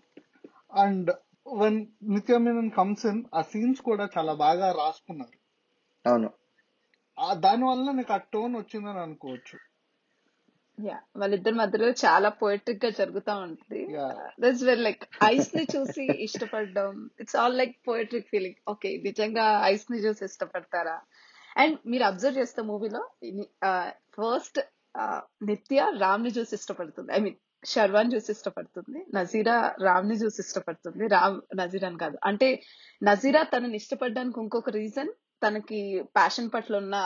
And 0.74 1.12
when 1.48 1.86
Nithya 2.04 2.40
comes 2.76 3.06
in 3.06 3.24
ఆ 3.36 3.42
సీన్స్ 3.42 3.82
కూడా 3.82 4.10
చాలా 4.18 4.34
బాగా 4.34 4.72
రాసుకున్నారు. 4.72 5.45
అవును. 6.06 6.30
ఆ 7.18 7.34
దాని 7.34 7.64
వల్ల 7.64 7.92
నీకు 7.92 8.14
ఆ 8.14 8.20
టోన్ 8.34 8.56
వచ్చిందని 8.56 9.00
అనుకోవచ్చు. 9.00 9.58
యా 10.78 10.98
వాళ్ళిద్దరి 11.18 11.56
మధ్యలో 11.56 11.90
చాలా 12.04 12.30
పోయిట్రిక్గా 12.40 12.90
జరుగుతా 12.90 13.34
ఉంటుంది. 13.38 13.82
దట్స్ 14.40 14.64
వెల్ 14.64 14.84
లైక్ 14.84 15.04
ఐస్ని 15.24 15.64
చూసి 15.76 16.06
ఇష్టపడడం 16.26 16.90
it's 17.20 17.36
all 17.36 17.58
like 17.58 17.76
poetic 17.88 18.30
feeling 18.30 18.60
okay 18.68 18.90
నిజంగా 18.98 19.46
ఐస్ని 19.72 20.00
చూసి 20.00 20.24
ఇష్టపడతారా? 20.26 20.98
అండ్ 21.58 21.76
మీరు 21.86 22.04
అబ్జర్వ్ 22.04 22.38
చేస్తే 22.38 22.62
మూవీలో 22.62 23.02
ఫస్ట్ 24.18 24.60
నిత్య 25.44 25.92
రామ్ని 25.98 26.30
చూసి 26.30 26.54
ఇష్టపడుతుంది. 26.56 27.10
ఐ 27.14 27.20
మీన్ 27.20 27.38
షర్వాన్ 27.64 28.14
చూసి 28.14 28.30
ఇష్టపడుతుంది. 28.32 29.00
నజీరా 29.16 29.56
రామ్ని 29.82 30.16
చూసి 30.16 30.40
ఇష్టపడుతుంది. 30.42 31.08
రామ్ 31.08 31.38
నజీరాని 31.56 31.98
కాదు. 31.98 32.18
అంటే 32.24 32.50
నజీరా 33.02 33.44
తనని 33.44 33.76
ఇష్టపడడానికి 33.76 34.40
ఇంకొక 34.40 34.70
రీజన్ 34.70 35.12
తనకి 35.42 35.80
ప్యాషన్ 36.18 36.52
పట్ల 36.56 36.76
ఉన్న 36.84 36.98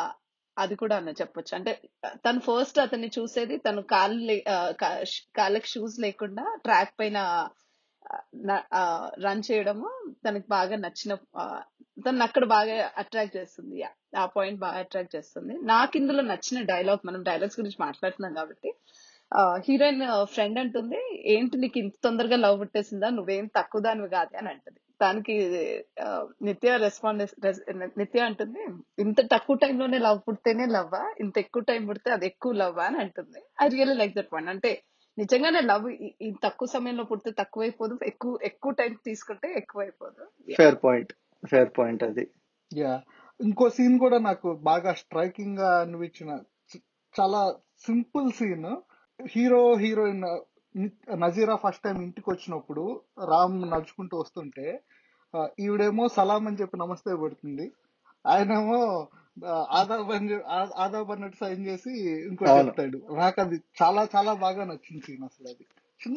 అది 0.57 0.75
కూడా 0.75 0.95
అన్న 0.99 1.11
చెప్పొచ్చు. 1.21 1.51
అంటే 1.57 1.71
తను 2.25 2.39
ఫస్ట్ 2.47 2.79
అతన్ని 2.83 3.09
చూసేది 3.17 3.55
తను 3.65 3.81
కాళ్ళు 3.93 4.35
కాళ్ళకి 5.39 5.69
షూస్ 5.73 5.97
లేకుండా 6.05 6.43
ట్రాక్ 6.65 6.93
పైన 7.01 7.17
రన్ 9.25 9.43
చేయడము 9.47 9.89
తనకి 10.25 10.47
బాగా 10.55 10.75
నచ్చిన 10.85 11.13
తను 12.05 12.23
అక్కడ 12.27 12.45
బాగా 12.55 12.75
అట్రాక్ట్ 13.01 13.35
చేస్తుంది. 13.37 13.77
ఆ 14.21 14.25
పాయింట్ 14.35 14.59
బాగా 14.65 14.77
అట్రాక్ట్ 14.83 15.15
చేస్తుంది. 15.15 15.53
నాకు 15.73 15.93
ఇందులో 16.01 16.21
నచ్చిన 16.31 16.59
డైలాగ్ 16.73 17.01
మనం 17.09 17.21
డైలాగ్స్ 17.29 17.59
గురించి 17.61 17.79
మాట్లాడుతున్నాం 17.85 18.33
కాబట్టి 18.39 18.69
హీరోయిన్ 19.67 20.03
ఫ్రెండ్ 20.35 20.59
అంటుంది 20.63 20.99
ఏంటి 21.33 21.57
నీకు 21.63 21.77
ఇంత 21.83 21.95
తొందరగా 22.05 22.37
లవ్ 22.45 22.59
పుట్టేసిందా? 22.61 23.09
నువ్వేం 23.17 23.47
తక్కువ 23.57 23.81
దానివి 23.87 24.09
కాదు 24.17 24.33
అని 24.41 24.49
అంటది. 24.53 24.79
దానికి 25.01 25.35
ఆ, 26.01 26.07
నిత్య 26.41 26.77
రెస్పాండ్ 26.77 27.21
నిత్య 27.97 28.19
అంటుంది 28.19 28.63
ఇంత 28.99 29.21
తక్కువ 29.31 29.55
టైంలోనే 29.55 29.97
లవ్ 29.97 30.19
పుడితేనే 30.27 30.65
లవ్వా? 30.65 31.13
ఇంత 31.19 31.37
ఎక్కువ 31.37 31.63
టైం 31.63 31.85
పుడితే 31.85 32.11
అది 32.11 32.25
ఎక్కువ 32.25 32.51
లవ్వా? 32.53 32.83
అని 32.83 32.97
అంటుంది. 32.97 33.41
I 33.61 33.67
really 33.67 33.95
like 33.95 34.15
that 34.15 34.31
point. 34.33 34.49
అంటే 34.49 34.71
నిజంగానే 35.17 35.61
లవ్ 35.61 35.85
ఈ 36.21 36.33
తక్కువ 36.43 36.67
సమయంలో 36.67 37.03
పుడితే 37.03 37.31
తక్కువైపోదు 37.31 37.99
ఎక్కువ 38.05 38.37
ఎక్కువ 38.43 38.71
టైం 38.71 38.97
తీసుకుంటే 39.05 39.53
ఎక్కువైపోదు. 39.57 40.23
ఫేర్ 40.53 40.77
పాయింట్ 40.83 41.11
ఫేర్ 41.43 41.71
పాయింట్ 41.77 42.03
అది. 42.03 42.25
యా 42.71 42.93
ఇంకో 43.39 43.69
సీన్ 43.69 43.99
కూడా 43.99 44.17
నాకు 44.19 44.53
బాగా 44.63 44.93
స్ట్రైకింగ్గా 44.93 45.81
అనిపించిన 45.81 46.31
చాలా 47.15 47.41
simple 47.85 48.31
scene. 48.31 48.69
Hero 49.19 49.75
heroine 49.75 50.23
Nazira 51.17 51.55
first 51.55 51.83
time 51.83 52.01
ఇంటికి 52.01 52.29
వచ్చినప్పుడు 52.29 52.83
రామ్ 53.25 53.71
నడుచుకుంటూ 53.71 54.17
వస్తుంటే 54.17 54.65
ఈవిడేమో 55.59 56.07
సలాం 56.07 56.47
అని 56.47 56.57
చెప్పి 56.61 56.77
నమస్తే 56.77 57.15
పెడుతుంది. 57.15 57.71
ఆయనేమో 58.27 59.07
ఆదాబ్ 59.47 60.11
అని 60.11 60.37
ఆదాబ్ 60.53 61.11
అన్నట్టు 61.11 61.37
సైన్ 61.37 61.65
చేసి 61.65 61.91
ఇంకోటి 62.27 62.51
చెప్తాడు. 62.51 63.01
నాకు 63.11 63.41
అది 63.41 63.57
చాలా 63.81 64.07
చాలా 64.15 64.33
బాగా 64.33 64.63
నచ్చింది 64.63 65.03
సీన్ 65.07 65.23
అసలు 65.23 65.47
అది. 65.47 65.65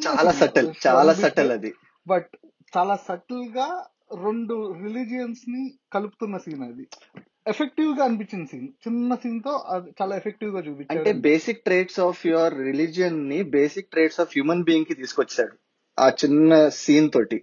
చాలా 0.07 0.31
సటల్ 0.31 0.73
చాలా 0.87 1.13
సటల్ 1.13 1.51
అది. 1.51 1.73
బట్ 2.07 2.29
చాలా 2.77 2.95
సటిల్గా 3.07 3.85
రెండు 4.23 4.55
రిలీజియన్స్ని 4.83 5.73
కలుపుతున్న 5.93 6.37
సీన్ 6.37 6.63
అది. 6.63 6.87
ఎఫెక్టివ్గా 7.47 8.03
అనిపించింది 8.05 8.47
సీన్. 8.51 8.67
చిన్న 8.87 9.15
సీన్తో 9.15 9.51
అది 9.51 9.89
చాలా 10.01 10.17
ఎఫెక్టివ్గా 10.17 10.59
చూపించాడు 10.59 10.99
అంటే 10.99 11.13
బేసిక్ 11.13 11.63
ట్రేట్స్ 11.63 11.99
ఆఫ్ 11.99 12.27
యువర్ 12.27 12.53
రిలీజియన్ని 12.57 13.43
బేసిక్ 13.43 13.89
ట్రేట్స్ 13.91 14.19
ఆఫ్ 14.19 14.29
హ్యూమన్ 14.29 14.63
బీయింగ్కి 14.63 14.93
తీసుకొచ్చాడు 14.93 15.55
ఆ 15.99 16.09
చిన్న 16.09 16.69
సీన్ 16.69 17.11
తోటి. 17.11 17.39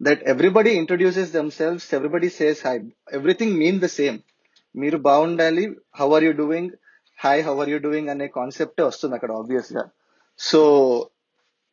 That 0.00 0.22
everybody 0.32 0.72
introduces 0.80 1.32
themselves 1.60 1.88
everybody 1.94 2.30
says 2.38 2.60
hi 2.66 2.76
everything 3.18 3.54
mean 3.62 3.80
the 3.80 3.90
same 3.98 4.18
మీరు 4.74 4.98
బాగుండాలి 5.08 5.64
how 6.00 6.08
are 6.18 6.26
you 6.28 6.32
doing 6.42 6.72
hi 7.18 7.42
how 7.48 7.54
are 7.62 7.70
you 7.74 7.78
doing 7.78 8.10
అనే 8.14 8.28
కాన్సెప్టే 8.38 8.84
వస్తుంది 8.90 9.16
అక్కడ 9.18 9.32
ఆబ్వియస్గా 9.40 9.84
so 10.40 10.60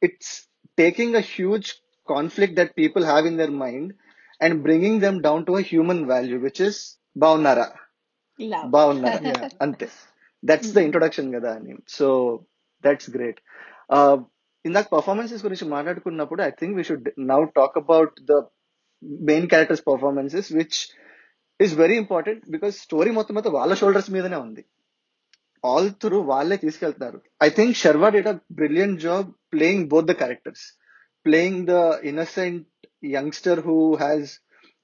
it's 0.02 0.30
taking 0.78 1.16
a 1.16 1.24
huge 1.28 1.68
conflict 2.08 2.56
that 2.56 2.76
people 2.76 3.04
have 3.04 3.26
in 3.26 3.38
their 3.38 3.54
mind 3.64 3.94
and 4.42 4.64
bringing 4.64 5.00
them 5.00 5.22
down 5.22 5.46
to 5.46 5.56
a 5.56 5.64
human 5.64 6.00
value, 6.08 6.40
which 6.40 6.62
is 6.68 6.76
బాగున్నారా? 7.16 7.68
బాగున్నారా? 8.76 9.32
అంతే. 9.66 9.88
That's 10.44 10.74
the 10.76 10.82
introduction 10.88 11.30
కదా 11.36 11.52
అని 11.60 11.74
సో 11.90 12.08
దట్స్ 12.84 13.10
గ్రేట్ 13.16 13.40
ఇందాక 14.68 14.88
పర్ఫార్మెన్సెస్ 14.98 15.44
గురించి 15.48 15.66
మాట్లాడుకున్నప్పుడు 15.76 16.42
I 16.50 16.52
think 16.62 16.76
we 16.80 16.86
should 16.90 17.10
now 17.34 17.40
talk 17.60 17.78
about 17.84 18.16
the 18.32 18.36
main 19.32 19.48
characters 19.52 19.84
performances 19.92 20.50
which 20.60 20.80
is 21.60 21.74
very 21.84 21.96
important 22.04 22.42
because 22.56 22.76
story 22.88 23.12
మొత్తం 23.20 23.36
మొత్తం 23.38 23.54
వాళ్ళ 23.60 23.74
షోల్డర్స్ 23.82 24.12
మీదనే 24.16 24.40
ఉంది 24.48 24.64
ఆల్ 25.64 25.90
త్రూ 26.04 26.18
వాళ్ళే 26.32 26.58
తీసుకెళ్తున్నారు 26.66 27.20
I 27.46 27.50
think 27.60 27.76
Sharwa 27.86 28.10
did 28.16 28.30
a 28.34 28.36
brilliant 28.62 29.00
job 29.08 29.30
playing 29.52 29.88
both 29.88 30.06
the 30.06 30.16
characters, 30.16 30.74
playing 31.26 31.66
the 31.66 32.00
innocent 32.04 32.68
youngster 33.02 33.56
who 33.58 33.96
has 33.96 34.40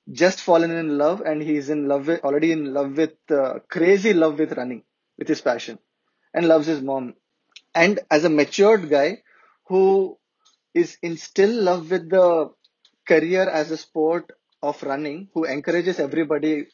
just 0.07 0.41
fallen 0.41 0.71
in 0.71 0.97
love 0.97 1.21
and 1.21 1.41
he's 1.41 1.69
in 1.69 1.87
love 1.87 2.07
with, 2.07 2.23
already 2.23 2.51
in 2.51 2.73
love 2.73 2.97
with, 2.97 3.15
uh, 3.31 3.59
crazy 3.69 4.13
love 4.13 4.39
with 4.39 4.51
running, 4.53 4.83
with 5.19 5.27
his 5.27 5.41
passion, 5.41 5.79
and 6.35 6.47
loves 6.47 6.67
his 6.67 6.81
mom. 6.81 7.13
And 7.75 7.99
as 8.11 8.23
a 8.23 8.29
matured 8.29 8.89
guy 8.89 9.21
who 9.69 10.17
is 10.75 10.97
in 11.01 11.17
still 11.17 11.53
love 11.63 11.91
with 11.91 12.09
the 12.09 12.27
career 13.07 13.45
as 13.49 13.71
a 13.71 13.77
sport 13.77 14.25
of 14.63 14.81
running, 14.83 15.29
who 15.33 15.43
encourages 15.45 15.99
everybody 15.99 16.67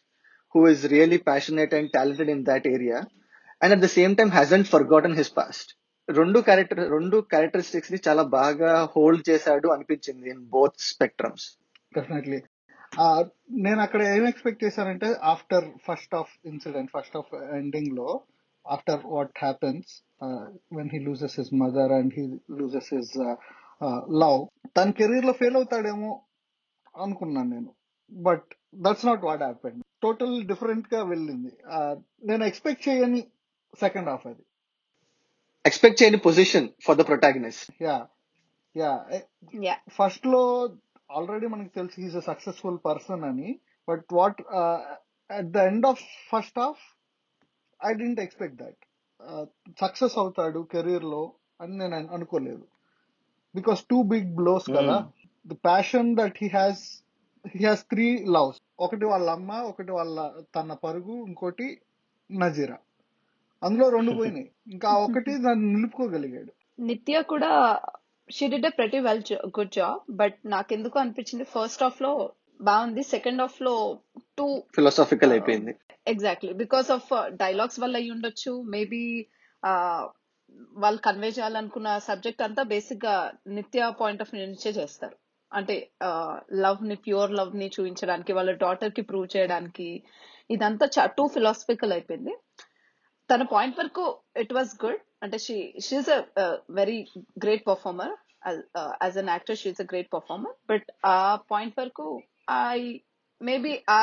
who 0.56 0.65
is 0.65 0.84
really 0.86 1.17
passionate 1.19 1.73
and 1.73 1.91
talented 1.93 2.30
in 2.30 2.43
that 2.45 2.65
area, 2.65 3.08
and 3.62 3.73
at 3.73 3.82
the 3.82 3.88
same 3.89 4.15
time 4.15 4.32
hasn't 4.32 4.67
forgotten 4.67 5.15
his 5.15 5.30
past. 5.30 5.67
రెండు 6.08 6.39
character 6.39 6.80
రెండు 6.91 7.17
క్యారెక్టరిస్టిక్స్ని 7.21 7.97
చాలా 8.08 8.23
బాగా 8.38 8.71
hold 8.93 9.23
చేశాడు 9.30 9.67
అనిపించింది 9.69 10.28
in 10.30 10.45
both 10.56 10.78
spectrums 10.91 11.45
definitely 11.97 12.39
నేను 13.65 13.80
అక్కడ 13.82 14.02
ఏం 14.15 14.23
ఎక్స్పెక్ట్ 14.28 14.63
చేశానంటే 14.63 15.10
after 15.34 15.67
first 15.88 16.15
half 16.15 16.32
incident 16.45 16.91
first 16.97 17.17
half 17.17 17.32
ఎండింగ్లో 17.60 18.10
after 18.75 19.01
what 19.15 19.36
happens 19.45 19.89
when 20.77 20.89
he 20.93 20.99
loses 21.10 21.36
his 21.39 21.51
mother 21.63 21.93
and 21.99 22.13
he 22.17 22.25
loses 22.62 22.89
his 22.95 23.13
love 24.23 24.39
తన 24.77 24.89
కెరీర్లో 24.99 25.34
ఫెయిల్ 25.41 25.58
అవుతాడేమో 25.62 26.12
అనుకున్నాను 27.03 27.49
నేను. 27.55 27.71
But 28.12 28.47
that's 28.86 29.05
not 29.10 29.23
what 29.29 29.43
happen 29.47 29.77
total 30.05 30.36
డిఫరెంట్గా 30.49 30.99
వెళ్ళింది. 31.03 31.51
Uh, 31.75 31.95
నేను 32.29 32.43
ఎక్స్పెక్ట్ 32.49 32.84
చేయని 32.88 33.21
సెకండ్ 33.79 34.10
హాఫ్ 34.10 34.27
అది. 34.27 34.43
ఎక్స్పెక్ట్ 35.65 35.99
చేయని 36.01 36.19
position 36.27 36.67
for 36.86 36.97
the 36.99 37.05
protagonist 37.10 37.65
yeah 37.88 37.97
yeah 38.75 38.91
yeah 39.67 39.75
ఫస్ట్లో 39.97 40.41
ఆల్రెడీ 41.17 41.47
మనకి 41.47 41.71
తెలుసు 41.77 41.97
హీస్ 42.03 42.17
అ 42.21 42.23
సక్సెస్ఫుల్ 42.29 42.79
పర్సన్ 42.86 43.23
అని. 43.32 43.49
But 43.88 44.05
what 44.19 44.39
at 45.29 45.51
the 45.55 45.65
end 45.71 45.88
of 45.91 46.01
first 46.32 46.60
half 46.60 46.84
I 47.86 47.94
didn't 47.94 48.20
expect 48.20 48.58
that 48.58 48.78
success 49.82 50.18
అవుతాడు 50.18 50.68
కెరీర్లో 50.72 51.32
అని 51.62 51.78
నేను 51.78 51.96
అను- 51.96 52.10
అనుకోలేదు. 52.10 52.63
బికాస్ 53.56 53.84
టూ 53.89 54.04
బిగ్ 54.04 54.36
బ్లోస్ 54.36 54.70
కదా. 54.70 55.10
The 55.48 55.54
passion 55.54 56.15
that 56.15 56.34
he 56.42 56.48
has 56.48 57.04
he 57.56 57.65
has 57.65 57.84
three 57.84 58.26
loves 58.26 58.62
ఒకటి 58.80 59.06
వాళ్ళ 59.06 59.30
అమ్మ 59.30 59.52
ఒకటి 59.52 59.92
వాళ్ళ 59.92 60.42
తన 60.56 60.74
పరుగు 60.74 61.26
ఇంకోటి 61.26 61.82
నజీరా. 62.32 62.78
అందులో 63.63 63.89
రెండు 63.89 64.12
పోయినాయి. 64.20 64.52
ఇంకా 64.72 64.89
ఒకటి 64.89 65.38
దాన్ని 65.38 65.74
నిలుపుకోగలిగాడు. 65.74 66.82
నిత్య 66.82 67.22
కూడా 67.22 67.80
she 68.32 68.48
did 68.48 68.65
a 68.65 68.70
pretty 68.70 69.00
well 69.00 69.24
good 69.34 69.72
job 69.72 70.15
but 70.15 70.36
నాకెందుకు 70.46 71.00
అనిపించింది 71.00 71.44
ఫస్ట్ 71.44 71.84
హాఫ్లో 71.84 72.32
బాగుంది 72.62 73.04
సెకండ్ 73.04 73.42
హాఫ్లో 73.42 74.00
టూ 74.39 74.47
ఫిలాసాఫికల్ 74.78 75.34
అయిపోయింది. 75.36 75.73
ఎగ్జాక్ట్లీ 76.13 76.52
బికాస్ 76.63 76.89
ఆఫ్ 76.97 77.10
డైలాగ్స్ 77.43 77.80
వల్ల 77.84 77.95
అయి 78.02 78.12
ఉండొచ్చు. 78.15 78.54
మేబీ 78.75 79.02
వాళ్ళు 80.84 80.99
కన్వే 81.08 81.30
చేయాలనుకున్న 81.38 81.89
సబ్జెక్ట్ 82.10 82.45
అంతా 82.45 82.63
బేసిక్గా 82.71 83.15
నిత్య 83.58 83.89
పాయింట్ 83.99 84.21
ఆఫ్ 84.23 84.32
వ్యూ 84.34 84.45
నుంచే 84.52 84.71
చేస్తారు. 84.80 85.15
అంటే 85.52 85.75
లవ్ని 86.63 86.95
ప్యూర్ 87.06 87.32
లవ్ని 87.39 87.67
చూపించడానికి 87.75 88.32
వాళ్ళ 88.38 88.52
డాటర్కి 88.63 89.04
ప్రూవ్ 89.10 89.28
చేయడానికి 89.36 89.88
ఇదంతా 90.49 91.06
టూ 91.17 91.23
ఫిలాసఫికల్ 91.36 91.93
అయిపోయింది. 91.95 92.34
తన 93.30 93.43
పాయింట్ 93.54 93.80
వరకు 93.80 94.06
ఇట్ 94.43 94.54
వాస్ 94.58 94.71
గుడ్ 94.84 95.02
అంటే 95.23 95.38
she 95.45 95.56
she's 95.86 96.10
a 96.15 96.19
very 96.80 96.97
great 97.43 97.63
performer 97.69 98.13
as 99.04 99.17
an 99.21 99.32
actor 99.34 99.60
she's 99.62 99.82
a 99.84 99.88
great 99.91 100.10
performer 100.15 100.56
but 100.71 100.88
ఆ 101.13 101.17
పాయింట్ 101.52 101.78
వరకు 101.82 102.08
ఐ 102.75 102.80
మేబీ 103.41 103.71
ఆ 103.95 103.99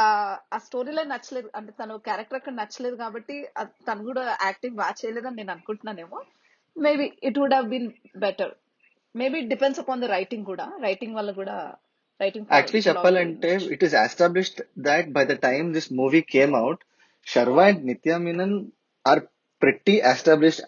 స్టోరీ 0.67 0.93
లైన్ 0.97 1.11
నచ్చలేదు. 1.15 1.49
అంటే 1.59 1.73
తను 1.81 1.95
క్యారెక్టర్ 2.07 2.39
అక్కడ 2.39 2.55
నచ్చలేదు 2.61 2.97
కాబట్టి 3.03 3.35
తను 3.89 4.05
కూడా 4.11 4.23
యాక్టింగ్ 4.47 4.79
బాగా 4.81 4.95
చేయలేదని 5.01 5.39
నేను 5.41 5.53
అనుకుంటున్నానేమో. 5.55 6.21
Maybe 6.77 7.07
it 7.29 7.39
would 7.41 7.57
have 7.57 7.69
been 7.75 7.89
better 8.25 8.55
maybe 9.15 9.39
depends 9.53 9.81
upon 9.83 10.03
the 10.05 10.09
writing 10.17 10.47
కూడా. 10.53 10.67
రైటింగ్ 10.87 11.17
వల్ల 11.19 11.31
కూడా 11.41 11.57
రైటింగ్ 12.21 12.47
యాక్చువల్లీ 12.57 12.83
చెప్పాలంటే 12.89 13.51
it 13.75 13.85
is 13.87 13.97
established 14.05 14.61
that 14.89 15.09
by 15.17 15.25
the 15.33 15.37
time 15.49 15.67
this 15.77 15.89
movie 16.01 16.21
came 16.35 16.55
out 16.63 16.83
Sharwa 17.27 17.65
and 17.71 17.83
Nithya 17.91 18.19
Menen 18.27 18.57
are 19.05 19.23
pretty 19.63 19.97
established 20.13 20.65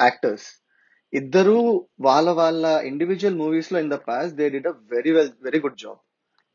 actors 0.00 0.48
ఇద్దరు 1.12 1.56
వాళ్ళ 2.06 2.28
వాళ్ళ 2.40 2.66
individual 2.90 3.38
మూవీస్లో 3.42 3.78
in 3.84 3.92
the 3.94 3.98
past 4.08 4.32
they 4.40 4.46
did 4.54 4.68
a 4.72 4.74
very 4.94 5.12
well 5.16 5.32
very 5.46 5.60
good 5.66 5.78
job 5.84 6.00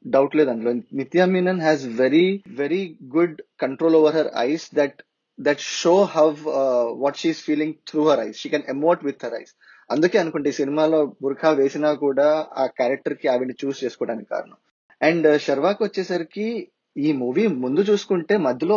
doubt 0.06 0.36
లేదు 0.36 0.52
అందులో. 0.54 0.72
Nithya 1.00 1.26
Menen 1.34 1.62
has 1.62 1.84
very 2.02 2.28
very 2.62 2.82
good 3.16 3.36
control 3.63 3.98
over 4.00 4.16
her 4.16 4.32
eyes 4.48 4.66
that 4.76 4.98
that 5.39 5.62
show 5.82 5.96
how 6.16 6.39
what 7.04 7.20
she's 7.22 7.44
feeling 7.48 7.76
through 7.89 8.04
her 8.10 8.22
eyes 8.28 8.39
she 8.42 8.50
can 8.50 8.68
emote 8.76 9.04
with 9.08 9.24
her 9.26 9.38
eyes 9.42 9.54
అందుకే 9.89 10.18
అనుకుంటే 10.18 10.50
ఈ 10.50 10.58
సినిమాలో 10.60 11.00
బుర్ఖా 11.24 11.50
వేసినా 11.62 11.89
కూడా 12.04 12.28
ఆ 12.58 12.66
క్యారెక్టర్కి 12.80 13.28
ఆవిడ 13.28 13.54
చూస్ 13.63 13.82
చేసుకోవడానికి 13.84 14.30
కారణం. 14.30 14.58
అండ్ 15.02 15.26
uh, 15.28 15.38
శర్వాకి 15.46 15.82
వచ్చేసరికి 15.84 16.48
ఈ 16.96 17.12
మూవీ 17.13 17.46
ముందు 17.63 17.82
చూసుకుంటే 17.82 18.36
మధ్యలో 18.38 18.76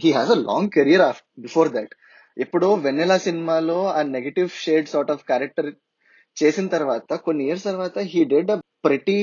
he 0.00 0.10
has 0.12 0.30
a 0.30 0.38
long 0.40 0.72
career 0.76 1.04
before 1.38 1.68
that 1.68 1.92
ఎప్పుడో 2.36 2.68
వెన్నెలా 2.84 3.16
సినిమాలో 3.18 3.78
ఆ 3.90 4.02
negative 4.16 4.50
shade 4.64 4.88
sort 4.88 5.10
of 5.10 5.24
character 5.24 5.70
చేసిన 6.36 6.66
తర్వాత 6.66 7.12
కొన్ని 7.24 7.42
ఇయర్స్ 7.46 7.64
తర్వాత 7.64 7.98
he 8.12 8.20
did 8.24 8.50
a 8.50 8.58
pretty 8.84 9.18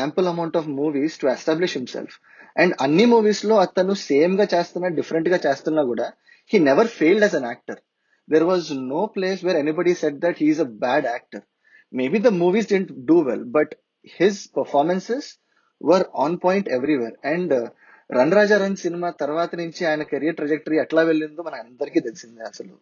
ample 0.00 0.28
amount 0.32 0.56
of 0.60 0.68
movies 0.80 1.16
to 1.20 1.26
establish 1.26 1.76
himself 1.78 2.16
and 2.56 2.74
అన్ని 2.80 3.06
మూవీస్లో 3.12 3.54
అతను 3.56 3.94
సేమ్గా 4.08 4.46
చేస్తున్నా 4.54 4.88
డిఫరెంట్గా 4.98 5.38
చేస్తున్నా 5.46 5.82
కూడా 5.82 6.06
he 6.50 6.58
never 6.70 6.90
failed 6.98 7.24
as 7.26 7.36
an 7.40 7.48
actor 7.50 7.80
there 8.28 8.46
was 8.50 8.68
no 8.92 9.02
place 9.14 9.40
where 9.44 9.58
anybody 9.62 9.94
said 10.02 10.18
that 10.24 10.40
he's 10.42 10.60
a 10.60 10.68
bad 10.84 11.06
actor 11.06 11.44
maybe 11.92 12.18
the 12.18 12.32
movies 12.42 12.70
didn't 12.72 12.92
do 13.10 13.16
well 13.22 13.46
but 13.56 13.72
his 14.18 14.40
performances 14.58 15.28
were 15.80 16.04
on 16.24 16.36
point 16.44 16.68
everywhere 16.68 17.16
and 17.32 17.54
run 18.10 18.32
Raja 18.32 18.56
run 18.56 18.76
cinema 18.76 19.08
తర్వాత 19.22 19.54
నుంచి 19.54 19.82
ఆయన 19.86 20.02
career 20.02 20.36
trajectory 20.36 20.76
ఎట్లా 20.76 21.02
వెళ్ళిందో 21.02 21.42
మన 21.42 21.54
అందరికీ 21.64 22.00
తెలిసిందే 22.00 22.42
అసలు. 22.42 22.74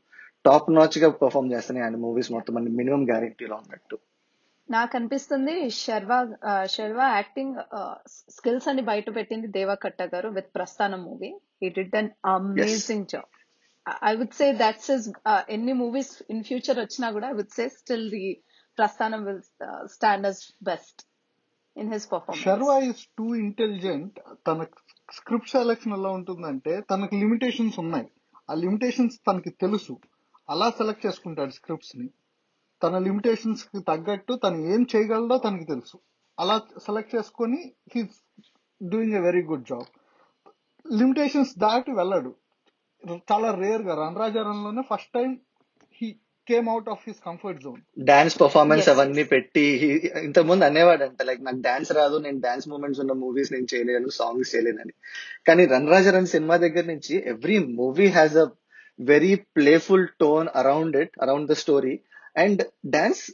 top 0.45 0.69
నాచ్గా 0.77 1.09
perform 1.23 1.53
చేస్తున్నాయి 1.53 1.85
ఆయన 1.87 1.97
మూవీస్ 1.97 2.31
మొత్తం 2.33 2.55
మినిమం 2.79 3.03
గ్యారెంటీలో 3.11 3.57
ఉన్నట్టు. 3.63 3.97
నాకు 4.71 4.97
అనిపిస్తుంది 4.97 5.71
శర్వా 5.71 6.19
శర్వా 6.67 7.07
యాక్టింగ్ 7.17 7.57
స్కిల్స్ 8.09 8.69
అని 8.69 8.83
బయట 8.83 9.15
పెట్టింది 9.15 9.47
దేవా 9.49 9.75
కట్ట 9.75 10.03
గారు 10.03 10.29
with 10.29 10.51
Prasthanam 10.55 11.01
movie. 11.05 11.31
He 11.63 11.69
did 11.69 11.97
an 11.97 12.11
amazing 12.27 13.07
job 13.07 13.31
I 14.11 14.17
would 14.17 14.35
say 14.35 14.53
that's 14.53 14.91
is 14.91 15.07
ఎన్ని 15.49 15.73
మూవీస్ 15.73 16.23
ఇన్ 16.31 16.45
ఫ్యూచర్ 16.45 16.79
వచ్చినా 16.79 17.11
కూడా 17.11 17.29
I 17.29 17.33
would 17.33 17.55
say 17.59 17.69
still 17.69 18.11
the 18.11 18.25
Prasthanam 18.79 19.25
will 19.25 19.43
stand 19.87 20.27
as 20.27 20.43
best 20.63 21.01
in 21.77 21.93
his 21.93 22.07
performance 22.13 22.45
Sharwa 22.45 22.79
is 22.91 23.03
too 23.19 23.35
intelligent 23.35 24.17
తన 24.49 24.67
script 25.13 25.51
selection 25.51 25.93
ఎలా 25.93 26.11
ఉంటుందంటే 26.11 26.73
తనకి 26.91 27.15
limitations 27.17 27.79
ఉన్నాయి. 27.79 28.09
ఆ 28.51 28.55
limitations 28.55 29.17
తనకి 29.29 29.51
తెలుసు. 29.51 29.95
అలా 30.49 30.71
సెలెక్ట్ 30.71 31.07
చేసుకుంటాడు 31.07 31.51
స్క్రిప్ట్స్ని. 31.51 32.07
తన 32.83 32.99
లిమిటేషన్స్కి 33.07 33.79
తగ్గట్టు 33.89 34.33
తను 34.45 34.59
ఏం 34.73 34.83
చేయగలడో 34.93 35.37
తనకి 35.47 35.67
తెలుసు. 35.73 35.97
అలా 36.39 36.57
సెలెక్ట్ 36.87 37.15
చేసుకొని 37.17 37.61
he 37.95 38.03
doing 38.81 39.17
a 39.21 39.23
very 39.29 39.43
good 39.51 39.67
job 39.71 39.89
limitations 40.87 41.53
దాటి 41.59 41.93
వెళ్ళడు. 42.01 42.33
చాలా 43.31 43.51
రేర్గా 43.63 43.95
రణరాజారంలోనే 44.03 44.83
first 44.91 45.13
time 45.19 45.31
he 46.01 46.09
came 46.47 46.69
out 46.73 46.89
of 46.89 47.03
his 47.09 47.21
comfort 47.27 47.61
zone 47.65 47.81
dance 48.11 48.37
performance 48.43 48.87
అవన్నీ 48.93 49.25
పెట్టి 49.33 49.65
ఇంతకు 50.27 50.47
ముందు 50.51 50.65
అనేవాడంట 50.69 51.23
లైక్ 51.29 51.43
నాకు 51.49 51.61
డాన్స్ 51.69 51.93
రాదు 51.99 52.17
నేను 52.27 52.39
డాన్స్ 52.47 52.67
మూమెంట్స్ 52.73 53.01
ఉన్న 53.05 53.15
మూవీస్ 53.25 53.53
నేను 53.55 53.69
చేయలేను 53.75 54.11
సాంగ్స్ 54.21 54.53
చేయలేనని. 54.55 54.95
కానీ 55.49 55.65
రన్ 55.75 55.89
రాజా 55.95 56.13
రన్ 56.17 56.33
సినిమా 56.35 56.57
దగ్గర 56.65 56.85
నుంచి 56.93 57.15
every 57.35 57.59
movie 57.81 58.09
has 58.19 58.37
a 58.45 58.47
very 58.99 59.35
playful 59.59 60.07
tone 60.23 60.49
around 60.63 60.97
it 61.03 61.15
around 61.27 61.51
the 61.53 61.57
story 61.65 61.95
and 62.37 62.67
dance 62.87 63.31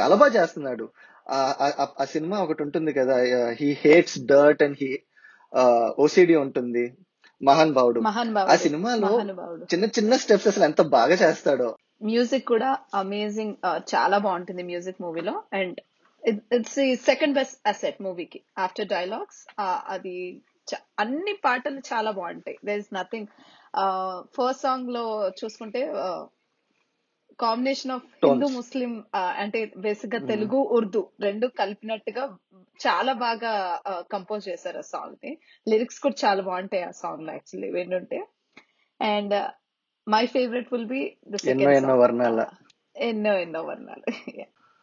చాలా 0.00 0.16
బాగా 0.16 0.42
చేస్తున్నాడు. 0.42 0.88
ఆ- 1.30 2.04
సినిమా 2.04 2.38
ఒకటి 2.38 2.62
ఉంటుంది 2.62 2.92
కదా 2.92 3.16
he 3.50 3.72
hates 3.72 4.18
dirt 4.26 4.62
and 4.62 4.76
he 4.80 4.98
OCD 5.98 6.36
ఉంటుంది. 6.36 6.94
మహాన్ 7.44 7.72
భావుడు 7.72 8.00
మహాన్ 8.00 8.36
ఆ 8.36 8.56
సినిమాలో 8.56 9.20
చిన్న 9.64 9.84
చిన్న 9.84 10.16
స్టెప్స్ 10.16 10.48
అసలు 10.48 10.64
ఎంత 10.64 10.82
బాగా 10.82 11.12
చేస్తాడో. 11.12 11.76
మ్యూజిక్ 12.02 12.48
కూడా 12.48 12.78
అమేజింగ్ 12.94 13.54
చాలా 13.66 14.18
బాగుంటుంది 14.18 14.62
మ్యూజిక్ 14.62 15.02
మూవీలో. 15.02 15.42
And 15.52 15.80
it's 16.28 16.96
second 16.96 17.34
best 17.34 17.68
asset 17.68 18.02
మూవీకి. 18.02 18.40
ఆఫ్టర్ 18.58 18.86
డైలాగ్స్ 18.86 19.54
అది 19.88 20.42
అన్ని 20.98 21.38
పాటలు 21.44 21.78
చాలా 21.78 22.10
బాగుంటాయి 22.10 22.58
దర్ 22.66 22.78
ఇస్ 22.78 22.94
నథింగ్ 22.94 23.26
ఫస్ట్ 24.22 24.62
సాంగ్లో 24.62 25.32
చూసుకుంటే 25.44 25.92
కాంబినేషన్ 27.40 27.92
ఆఫ్ 27.94 28.06
హిందూ 28.24 28.46
ముస్లిం 28.54 28.90
అంటే 29.38 29.58
బేసిక్గా 29.84 30.18
మ్మ్. 30.18 30.28
తెలుగు 30.28 30.58
ఉర్దూ 30.76 31.00
రెండు 31.20 31.46
కలిపినట్టుగా 31.60 32.24
చాలా 32.80 33.12
బాగా 33.22 33.52
కంపోజ్ 34.10 34.44
చేశారు 34.48 34.78
ఆ 34.78 34.88
సాంగ్ని 34.90 35.32
లిరిక్స్ 35.66 36.00
కూడా 36.00 36.16
చాలా 36.24 36.42
బాగుంటాయి 36.42 36.84
ఆ 36.84 36.92
సాంగ్లో 37.00 37.32
యాక్చువల్లీ 37.32 37.70
వింటుంటే 37.70 38.20
and 39.00 39.34
my 40.06 40.24
favourite 40.34 40.70
will 40.72 40.88
be 40.88 41.02
the 41.26 41.34
ఎన్నో 41.34 41.44
సెకండ్ 41.46 41.76
ఎన్నో 41.78 41.96
వర్ణాల. 41.96 42.40
ఎన్నో 42.96 43.32
ఎన్నో 43.38 43.60
వర్ణాలు. 43.62 44.06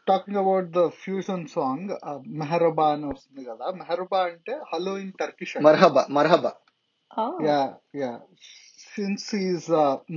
Talking 0.07 0.37
about 0.37 0.67
the 0.71 0.81
fusion 0.99 1.45
song 1.47 1.89
Merhaba 2.39 2.85
అని 2.93 3.07
వస్తుంది 3.07 3.43
కదా. 3.45 3.65
మెహరబా 3.79 4.19
అంటే 4.27 4.53
hello 4.71 4.93
in 4.97 5.11
Turkish 5.19 5.55
merhaba 5.65 6.03
merhaba 6.17 6.51
yeah 7.45 7.59
yeah 8.01 8.11
since 8.87 9.29
is 9.41 9.67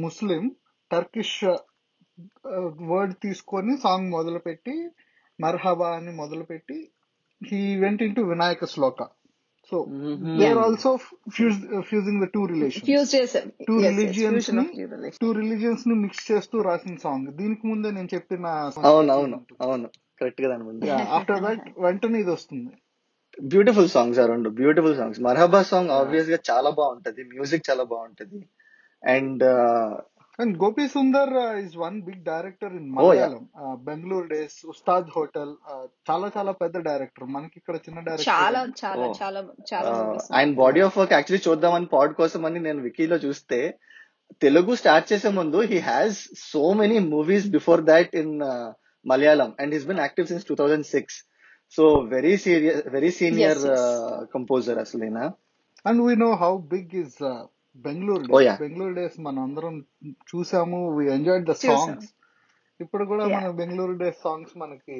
Muslim 0.05 0.43
Turkish 0.91 1.37
word 2.91 3.15
తీసుకొని 3.23 3.73
సాంగ్ 3.77 4.09
మొదలుపెట్టి 4.11 4.75
మర్హబా 5.39 5.89
అని 5.99 6.13
మొదలుపెట్టి 6.13 6.79
he 7.43 7.61
went 7.77 8.01
in 8.03 8.17
to 8.17 8.23
Vinayaka 8.31 8.65
Shloka. 8.65 9.01
So 9.73 9.79
they 10.39 10.45
yeah 10.45 10.51
are 10.51 10.61
also 10.65 10.91
fusing 11.89 12.21
the 12.23 12.29
two 12.35 12.43
relations 12.53 13.13
చేశారు. 13.15 13.51
Two 13.69 13.75
religions 13.87 14.49
relation 14.51 15.19
two 15.23 15.29
రిలీజియన్స్ని 15.33 15.97
mix 16.05 16.25
చేస్తూ 16.33 16.59
రాసిన 16.69 16.97
song 17.05 17.29
దీనికి 17.41 17.65
ముందే 17.67 17.91
నేను 17.91 18.11
చెప్పిన 18.15 18.47
అవును 18.91 19.13
అవును 19.17 19.39
అవును. 19.67 19.89
కరెక్ట్గా 20.21 20.49
దాని 20.49 20.65
ముందు. 20.65 20.87
యా 20.87 20.97
ఆఫ్టర్ 21.19 21.43
దట్ 21.47 21.67
వెంటనే 21.87 22.19
ఇది 22.25 22.33
వస్తుంది. 22.37 22.73
బ్యూటిఫుల్ 23.51 23.89
సాంగ్స్ 23.89 24.19
ఆ 24.23 24.27
రెండు 24.27 24.49
బ్యూటిఫుల్ 24.61 24.97
సాంగ్స్ 24.97 25.21
మర్హబా 25.27 25.61
సాంగ్ 25.63 25.91
ఆబ్వియస్గా 25.91 26.39
చాలా 26.51 26.71
బాగుంటది 26.81 27.23
మ్యూజిక్ 27.25 27.69
చాలా 27.71 27.85
బాగుంటది. 27.93 28.41
And 29.03 29.45
and 30.41 30.55
Gopi 30.59 30.85
Sundar 30.89 31.33
is 31.63 31.75
one 31.77 31.97
big 32.01 32.23
director 32.25 32.73
in 32.75 32.89
Malayalam 32.91 33.43
Bangalore 33.85 34.27
days 34.27 34.57
Ustad 34.65 35.09
hotel 35.17 35.53
చాలా 36.09 36.29
చాలా 36.37 36.53
పెద్ద 36.63 36.79
డైరెక్టర్ 36.81 37.27
మనకి 37.27 37.57
ఇక్కడ 37.59 37.77
చిన్న 37.87 37.99
డైరెక్టర్ 38.01 38.29
చాలా 38.31 38.63
చాలా 38.83 39.07
చాలా 39.21 39.43
చాలా 39.73 39.93
ఆయన 40.37 40.51
బాడీ 40.55 40.81
ఆఫ్ 40.81 40.99
వర్క్ 40.99 41.15
యాక్చువల్లీ 41.15 41.45
చూద్దామని 41.49 41.87
పాడ్ 41.87 42.15
కోసం 42.15 42.45
అని 42.47 42.61
నేను 42.61 42.83
వికీలో 42.83 43.19
చూస్తే 43.19 43.61
తెలుగు 44.43 44.73
స్టార్ట్ 44.75 45.11
చేసే 45.13 45.31
ముందు 45.31 45.61
he 45.63 45.79
has 45.83 46.19
so 46.51 46.63
many 46.73 46.99
movies 47.09 47.49
before 47.49 47.83
that 47.85 48.13
in 48.15 48.35
Malayalam 49.07 49.51
and 49.59 49.75
he's 49.75 49.87
been 49.87 49.99
active 49.99 50.27
since 50.27 50.47
two 50.47 50.55
thousand 50.55 50.87
six 50.87 51.19
so 51.75 51.85
very 52.11 52.35
serious 52.37 52.83
very 52.89 53.11
senior 53.11 53.63
composer 54.35 54.79
అసలు 54.79 55.09
and 55.85 56.01
we 56.03 56.15
know 56.17 56.31
how 56.35 56.53
big 56.71 56.95
is 56.95 57.19
Bangalore 57.85 58.25
days 58.25 58.37
Bangalore 58.57 58.95
days 58.95 59.17
మనం 59.21 59.41
అందరం 59.43 59.75
చూసాము 60.31 60.79
we 60.97 61.05
enjoyed 61.17 61.47
the 61.47 61.57
songs 61.65 62.09
ఇప్పుడు 62.81 63.05
కూడా 63.05 63.25
మన 63.37 63.51
Bangalore 63.59 63.97
days 64.03 64.21
songs 64.23 64.55
మనకి 64.57 64.99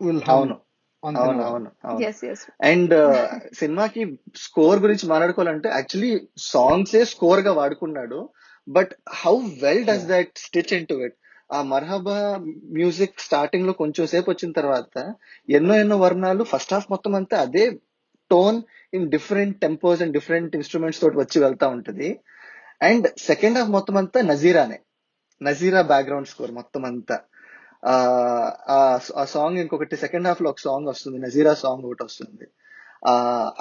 will 0.00 0.20
అవును. 0.32 0.56
అవును 1.02 1.44
అవును 1.50 1.68
అండ్ 2.70 2.94
సినిమాకి 3.54 4.02
స్కోర్ 4.42 4.78
గురించి 4.78 5.04
మాట్లాడుకోవాలంటే 5.06 5.68
యాక్చువల్లీ 5.70 6.12
సాంగ్స్ 6.50 6.94
ఏ 6.96 7.02
స్కోర్గా 7.12 7.52
వాడుకున్నాడు 7.58 8.18
but 8.68 8.92
how 9.20 9.34
well 9.62 9.84
does 9.88 10.06
that 10.10 10.32
stitch 10.38 10.74
in 10.78 10.86
to 10.86 10.96
it 11.06 11.16
ఆ 11.50 11.60
మర్హబా 11.70 12.16
మ్యూజిక్ 12.76 13.24
స్టార్టింగ్లో 13.24 13.72
కొంచెం 13.80 14.04
సేపు 14.06 14.28
వచ్చిన 14.30 14.50
తర్వాత 14.58 14.94
ఎన్నో 15.48 15.74
ఎన్నో 15.76 15.96
వర్ణాలు 15.98 16.44
ఫస్ట్ 16.52 16.74
హాఫ్ 16.74 16.90
మొత్తం 16.92 17.14
అంతా 17.14 17.38
అదే 17.40 17.64
tone 18.30 18.58
in 18.94 19.06
different 19.10 19.56
tempos 19.60 20.02
and 20.02 20.14
different 20.18 20.54
instruments 20.58 21.00
తోటి 21.00 21.16
వచ్చి 21.16 21.38
వెళ్తా 21.42 21.66
ఉంటుంది. 21.68 22.08
అండ్ 22.82 23.06
సెకండ్ 23.18 23.58
హాఫ్ 23.58 23.70
మొత్తం 23.76 23.96
అంతా 23.96 24.20
నజీరానే. 24.32 24.78
నజీరా 25.40 25.82
బ్యాక్గ్రౌండ్ 25.92 26.30
స్కోర్ 26.32 26.52
మొత్తం 26.60 26.84
అంతా. 26.84 27.16
ఆ 29.20 29.24
సాంగ్ 29.34 29.58
ఇంకొకటి 29.58 29.96
సెకండ్ 29.96 30.28
హాఫ్లో 30.28 30.48
ఒక 30.50 30.60
సాంగ్ 30.64 30.88
వస్తుంది 30.88 31.18
నజీరా 31.18 31.54
సాంగ్ 31.54 31.84
ఒకటి 31.88 32.04
వస్తుంది. 32.04 32.46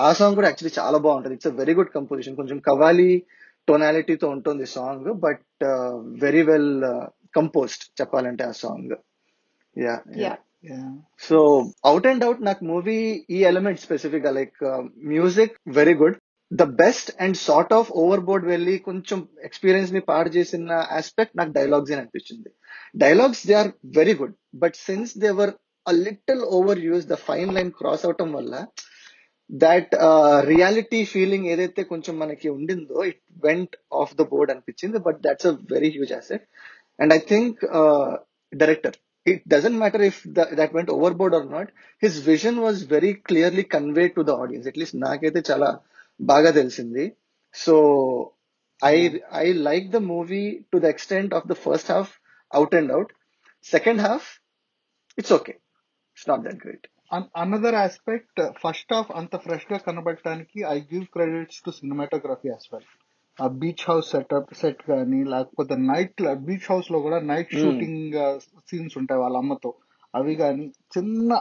ఆ 0.06 0.10
సాంగ్ 0.20 0.36
కూడా 0.36 0.48
యాక్చువల్లీ 0.48 0.74
చాలా 0.80 0.98
బాగుంటుంది. 1.06 1.36
ఇట్స్ 1.36 1.52
వెరీ 1.62 1.74
గుడ్ 1.80 1.94
కంపోజిషన్ 1.96 2.40
కొంచెం 2.40 2.58
కవాలి 2.70 3.12
టోనాలిటీతో 3.68 4.28
ఉంటుంది 4.30 4.66
song 4.66 5.10
but 5.26 5.64
very 6.26 6.42
well 6.44 6.72
composed 7.36 7.84
చెప్పాలంటే 8.02 8.44
ఆ 8.44 8.54
song 8.64 8.94
yeah 9.76 9.96
yeah 10.24 10.34
so 11.28 11.38
out 11.90 12.08
and 12.08 12.24
out 12.26 12.42
నాకు 12.48 12.64
మూవీ 12.66 12.98
ఈ 13.36 13.38
ఎలిమెంట్ 13.52 13.86
స్పెసిఫిక్గా 13.86 14.32
like 14.40 14.58
music 15.14 15.56
very 15.80 15.96
good 16.02 16.18
the 16.52 16.66
best 16.82 17.10
and 17.24 17.38
sort 17.48 17.74
of 17.78 17.90
over 18.04 18.24
board 18.28 18.46
వెళ్ళి 18.54 18.76
కొంచెం 18.90 19.20
ఎక్స్పీరియన్స్ని 19.48 20.02
పాడు 20.10 20.30
చేసిన 20.38 20.78
ఆస్పెక్ట్ 21.00 21.38
నాకు 21.40 21.52
డైలాగ్స్ 21.60 21.92
అని 21.94 22.02
అనిపించింది. 22.04 22.50
Dialogues 23.04 23.44
they 23.50 23.56
are 23.62 23.72
very 24.00 24.16
good 24.22 24.36
but 24.64 24.78
since 24.88 25.14
they 25.24 25.32
were 25.42 25.54
a 25.86 25.94
little 26.06 26.42
over 26.58 26.80
use 26.90 27.06
the 27.14 27.18
fine 27.28 27.52
line 27.58 27.72
cross 27.80 28.06
అవటం 28.08 28.32
వల్ల 28.38 28.54
దాట్ 29.50 29.94
రియాలిటీ 30.52 31.02
ఫీలింగ్ 31.14 31.48
ఏదైతే 31.54 31.84
కొంచెం 31.92 32.16
మనకి 32.24 32.50
ఉండిందో 32.58 32.98
it 33.12 33.22
went 33.48 33.76
off 34.02 34.16
the 34.20 34.26
board 34.34 34.52
అనిపించింది. 34.54 34.98
But 35.08 35.22
that's 35.28 35.50
a 35.52 35.54
very 35.76 35.92
huge 35.98 36.14
asset 36.22 36.46
and 37.00 37.14
I 37.14 37.22
think 37.32 37.60
director 38.54 38.98
it 39.26 39.48
doesn't 39.48 39.78
matter 39.78 40.02
if 40.02 40.24
the, 40.24 40.46
that 40.52 40.74
went 40.74 40.90
overboard 40.90 41.34
or 41.34 41.46
not. 41.46 41.68
His 41.98 42.20
vision 42.22 42.62
was 42.62 42.84
very 42.84 43.16
clearly 43.30 43.64
conveyed 43.66 44.16
to 44.16 44.24
the 44.24 44.36
audience. 44.36 44.68
At 44.68 44.78
least 44.78 44.96
నాకైతే 45.06 45.42
చాలా 45.50 45.70
బాగా 46.20 46.52
తెలిసింది. 46.52 47.06
So 47.56 47.76
I 48.82 48.96
yeah 48.98 49.10
I 49.44 49.48
like 49.70 49.88
the 49.96 50.00
movie 50.14 50.44
to 50.72 50.78
the 50.78 50.88
extent 50.96 51.34
of 51.40 51.48
the 51.48 51.56
first 51.66 51.92
half 51.96 52.12
out 52.52 52.76
and 52.80 52.92
out 52.98 53.12
second 53.66 54.02
half 54.02 54.28
it's 55.18 55.34
okay 55.40 55.54
it's 56.12 56.30
not 56.30 56.44
that 56.48 56.60
great 56.66 56.88
another 57.44 57.78
aspect 57.86 58.40
first 58.64 58.92
half 58.94 59.12
అంత 59.12 59.36
ఫ్రెష్గా 59.36 59.78
కనబడటానికి 59.88 60.60
I 60.76 60.78
give 60.92 61.06
credits 61.16 61.62
to 61.68 61.72
cinematography 61.82 62.50
as 62.54 62.68
well 62.74 62.90
ఆ 63.40 63.48
beach 63.62 63.84
house 63.90 64.08
setup 64.12 64.50
set 64.62 64.82
కానీ 64.92 65.20
లేకపోతే 65.34 65.76
night 65.92 66.22
beach 66.48 66.68
హౌస్లో 66.72 67.00
కూడా 67.00 67.20
night 67.32 67.52
shooting 67.62 68.16
scenes 68.70 68.98
ఉంటాయి 69.02 69.22
వాళ్ళ 69.22 69.38
అమ్మతో. 69.38 69.72
అవి 70.14 70.34
కానీ 70.36 70.66
చిన్న 70.96 71.32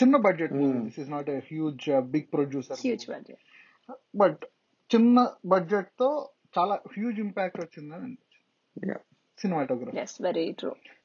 చిన్న 0.00 0.16
budget 0.26 0.54
this 0.86 0.98
is 1.02 1.10
not 1.10 1.30
a 1.30 1.38
huge 1.50 1.84
big 2.14 2.28
producer 2.32 2.80
huge 2.80 3.06
budget 3.10 3.42
but 4.16 4.42
చిన్న 4.90 5.18
బడ్జెట్తో 5.46 6.08
చాలా 6.58 6.74
హ్యూజ్ 6.96 7.18
ఇంపాక్ట్ 7.20 7.60
వచ్చిందని 7.60 8.02
అనిపించింది. 8.02 8.94
Cinematography 9.38 9.96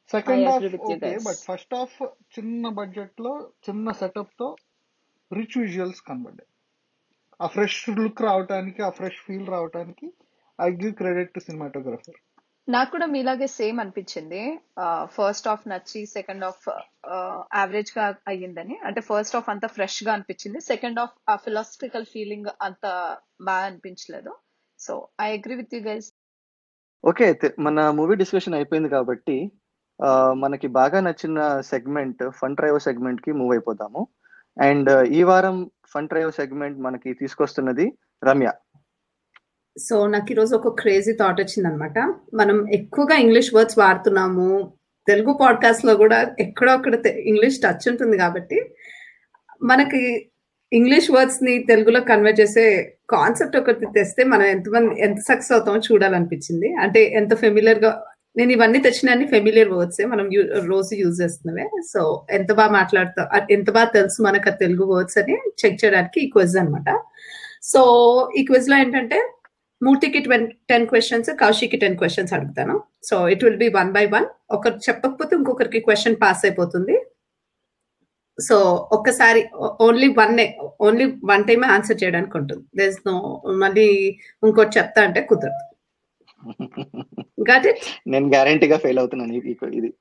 second 0.10 0.48
half 0.50 0.64
okay 0.94 1.12
but 1.28 1.42
first 1.50 1.74
half 1.76 1.98
చిన్న 2.36 2.70
బడ్జెట్లో 2.80 3.34
చిన్న 3.68 3.92
సెటప్తో 3.92 4.48
రిచ్ 5.32 5.56
విజువల్స్ 5.58 6.02
కనబడ్డాయి. 6.08 6.50
ఆ 7.40 7.48
ఫ్రెష్ 7.48 7.78
లుక్ 8.00 8.22
రావడానికి 8.22 8.82
ఆ 8.82 8.90
ఫ్రెష్ 8.90 9.20
ఫీల్ 9.26 9.48
రావడానికి 9.48 10.08
I 10.62 10.70
give 10.72 10.94
credit 10.94 11.34
to 11.34 11.40
cinematographer 11.40 12.20
నాకు 12.68 12.92
కూడా 12.92 13.06
మీలాగే 13.06 13.48
సేమ్ 13.48 13.80
అనిపించింది. 13.80 14.42
ఫస్ట్ 15.06 15.48
హాఫ్ 15.48 15.68
నచ్చి 15.68 16.06
సెకండ్ 16.06 16.44
హాఫ్ 16.44 16.68
యావరేజ్గా 17.56 18.16
అయ్యిందని. 18.28 18.80
అంటే 18.84 19.02
ఫస్ట్ 19.02 19.36
హాఫ్ 19.36 19.50
అంతా 19.50 19.68
ఫ్రెష్గా 19.68 20.14
అనిపించింది. 20.14 20.60
సెకండ్ 20.62 21.00
హాఫ్ 21.00 21.16
ఆ 21.30 21.36
ఫిలాసఫికల్ 21.36 22.06
ఫీలింగ్ 22.06 22.50
అంత 22.62 22.86
బాగా 23.42 23.66
అనిపించలేదు. 23.66 24.34
So 24.80 25.08
I 25.22 25.38
agree 25.38 25.56
with 25.56 25.76
you 25.76 25.82
guys 25.82 26.10
okay 27.04 27.24
అయితే 27.26 27.48
మన 27.60 27.90
మూవీ 27.90 28.16
డిస్కషన్ 28.16 28.58
అయిపోయింది 28.60 28.90
కాబట్టి 28.90 29.38
మనకి 30.44 30.68
బాగా 30.68 31.00
నచ్చిన 31.00 31.62
సెగ్మెంట్ 31.72 32.24
ఫన్ 32.40 32.56
డ్రైవ్ 32.56 32.80
సెగ్మెంట్కి 32.80 33.32
మూవ్ 33.32 33.52
అయిపోదాము. 33.52 34.02
అండ్ 34.58 34.90
ఈ 35.18 35.24
వారం 35.24 35.58
ఫన్ 35.94 36.08
డ్రైవ్ 36.08 36.32
సెగ్మెంట్ 36.32 36.80
మనకి 36.80 37.10
తీసుకొస్తున్నది 37.14 37.86
రమ్య. 38.24 38.50
సో 39.80 40.08
నాకు 40.08 40.32
ఈరోజు 40.32 40.56
ఒక 40.56 40.82
క్రేజీ 40.82 41.14
థాట్ 41.14 41.42
వచ్చింది 41.42 41.68
అనమాట 41.68 42.00
మనం 42.34 42.74
ఎక్కువగా 42.74 43.16
ఇంగ్లీష్ 43.18 43.54
వర్డ్స్ 43.54 43.80
వాడుతున్నాము. 43.80 44.74
తెలుగు 45.08 45.34
పాడ్కాస్ట్లో 45.34 45.96
కూడా 45.96 46.36
ఎక్కడో 46.40 46.72
అక్కడ 46.72 47.08
ఇంగ్లీష్ 47.08 47.58
టచ్ 47.58 47.90
ఉంటుంది 47.90 48.18
కాబట్టి 48.18 48.62
మనకి 49.64 50.30
ఇంగ్లీష్ 50.74 51.12
వర్డ్స్ని 51.12 51.64
తెలుగులో 51.64 52.02
కన్వర్ట్ 52.02 52.40
చేసే 52.40 52.96
కాన్సెప్ట్ 53.10 53.58
ఒకటి 53.58 53.86
తెస్తే 53.86 54.24
మనం 54.24 54.44
ఎంతమంది 54.44 55.02
ఎంత 55.02 55.18
సక్సెస్ 55.18 55.52
అవుతామో 55.52 55.78
చూడాలనిపించింది. 55.78 56.74
అంటే 56.74 57.04
ఎంత 57.04 57.36
ఫెమిలియర్గా 57.36 58.04
నేను 58.38 58.52
ఇవన్నీ 58.52 58.80
తెచ్చిన 58.80 59.12
అన్ని 59.12 59.28
ఫెమిలియర్ 59.28 59.70
వర్డ్స్ 59.70 60.08
మనం 60.08 60.30
రోజు 60.66 60.96
యూజ్ 60.96 61.22
చేస్తున్నవే. 61.22 61.70
సో 61.94 62.26
ఎంత 62.32 62.52
బాగా 62.54 62.72
మాట్లాడతాం 62.72 63.28
ఎంత 63.52 63.72
బాగా 63.72 63.90
తెలుసు 63.90 64.22
మనకు 64.22 64.50
ఆ 64.50 64.56
తెలుగు 64.56 64.94
వర్డ్స్ 64.94 65.18
అని 65.18 65.34
చెక్ 65.34 65.86
చేయడానికి 65.86 66.22
ఈ 66.22 66.30
క్విజ్ 66.30 66.58
అనమాట 66.58 67.00
సో 67.64 67.82
ఈ 68.38 68.46
క్విజ్లో 68.46 68.78
ఏంటంటే 68.78 69.30
మూర్తికి 69.84 70.20
టెన్ 70.70 70.88
క్వశ్చన్స్ 70.88 71.30
కౌశికి 71.30 71.78
టెన్ 71.78 71.98
క్వశ్చన్స్ 71.98 72.34
అడుగుతాను. 72.34 72.84
So 73.04 73.30
it 73.30 73.44
will 73.44 73.58
be 73.58 73.70
one 73.70 73.92
by 73.92 74.06
one 74.06 74.26
ఒకరు 74.52 74.76
చెప్పకపోతే 74.76 75.36
ఇంకొకరికి 75.36 75.80
క్వశ్చన్ 75.80 76.16
పాస్ 76.22 76.46
అయిపోతుంది. 76.46 76.96
సో 78.38 78.56
ఒక్కసారి 78.92 79.42
ఓన్లీ 79.82 80.08
వన్ 80.08 80.40
ఓన్లీ 80.82 81.06
వన్ 81.06 81.44
టైమే 81.44 81.68
ఆన్సర్ 81.68 82.04
చేయడానికి 82.04 82.38
ఉంటుంది. 82.38 82.64
దేస్ 82.78 82.98
నో 83.08 83.44
మళ్ళీ 83.48 83.88
ఇంకోటి 84.44 84.80
చెప్తా 84.80 85.02
అంటే 85.04 85.22
కుదరదు. 85.22 85.64
నేను 88.08 88.28
గ్యారంటీగా 88.28 88.78
ఫెయిల్ 88.78 89.00
అవుతున్నాను. 89.00 89.34
ఇది. 89.34 89.94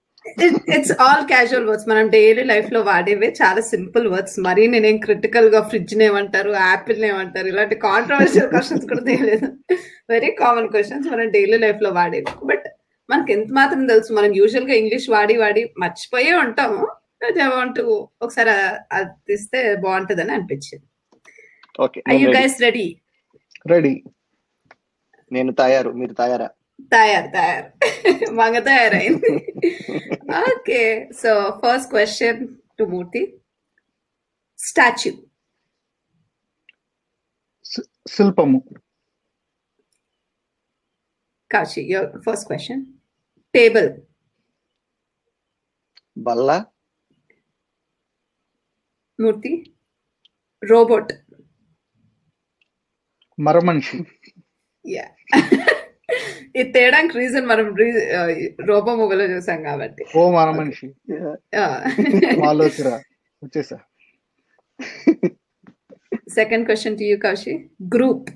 ఇట్స్ 0.77 0.93
ఆల్ 1.05 1.25
క్యాజువల్ 1.31 1.67
వర్డ్స్ 1.69 1.89
మనం 1.91 2.07
డైలీ 2.15 2.43
లైఫ్లో 2.51 2.81
వాడేవే 2.89 3.29
చాలా 3.41 3.61
సింపుల్ 3.73 4.07
వర్డ్స్ 4.13 4.37
మరీ 4.47 4.65
నేనేం 4.75 4.99
క్రిటికల్గా 5.07 5.61
ఫ్రిడ్జ్ 5.71 5.95
ఏమంటారు 6.09 6.51
యాపిల్ 6.67 7.03
ఏమంటారు 7.11 7.49
ఇలాంటి 7.53 7.77
కాంట్రవర్షియల్ 7.89 8.51
క్వశ్చన్స్ 8.55 8.87
కూడా 8.93 9.03
తెలియదు 9.11 9.49
వెరీ 10.13 10.31
కామన్ 10.43 10.71
క్వశ్చన్స్ 10.75 11.09
మనం 11.15 11.29
డైలీ 11.37 11.59
లైఫ్లో 11.65 11.91
వాడేవి. 11.99 12.33
బట్ 12.51 12.67
మనకి 13.09 13.33
ఎంత 13.37 13.51
మాత్రం 13.61 13.85
తెలుసు 13.93 14.17
మనం 14.19 14.31
యూజువల్గా 14.41 14.75
ఇంగ్లీష్ 14.83 15.09
వాడి 15.17 15.37
వాడి 15.45 15.63
మర్చిపోయే 15.85 16.35
ఉంటాము. 16.47 16.83
వాంట్ 17.55 17.81
ఒకసారి 18.25 18.53
అది 18.97 19.11
తీస్తే 19.29 19.59
బాగుంటదని 19.85 20.33
అనిపించింది. 20.37 20.87
Okay 21.85 22.01
I 22.13 22.17
you 22.23 22.31
guys 22.39 22.57
ready 22.67 22.87
ready 23.73 23.95
నేను 25.31 25.53
తయారు 25.61 25.91
మీరు 26.01 26.15
తయారా? 26.23 26.49
Tayar, 26.91 27.33
tayar. 27.33 27.73
Manga 28.33 28.63
tayarain. 28.63 29.21
okay, 30.59 31.09
so 31.13 31.59
first 31.63 31.91
question 31.91 32.59
to 32.79 32.87
Murthy. 32.87 33.39
Statue. 34.57 35.17
Silpamu. 38.09 38.63
Kashi, 41.51 41.83
your 41.83 42.21
first 42.23 42.47
question. 42.47 42.95
Table. 43.53 43.97
Balla. 46.17 46.69
Murthy. 49.21 49.73
Robot. 50.69 51.13
Maramanshi. 53.39 54.07
Yeah. 54.85 55.11
ఇది 56.59 56.69
తేడానికి 56.75 57.15
రీజన్ 57.19 57.47
మనం 57.51 57.67
రోబో 58.69 58.93
మూవీలో 59.01 59.25
చూసాం 59.33 59.61
కాబట్టి. 59.69 60.03
ఓ 60.19 60.23
మరమనిషి 60.37 60.87
మాలోచిరా 62.45 62.97
వచ్చేసా. 63.45 63.79
Second 66.39 66.67
question 66.69 66.99
to 67.01 67.05
you 67.11 67.17
Kashi 67.25 67.55
group 67.95 68.31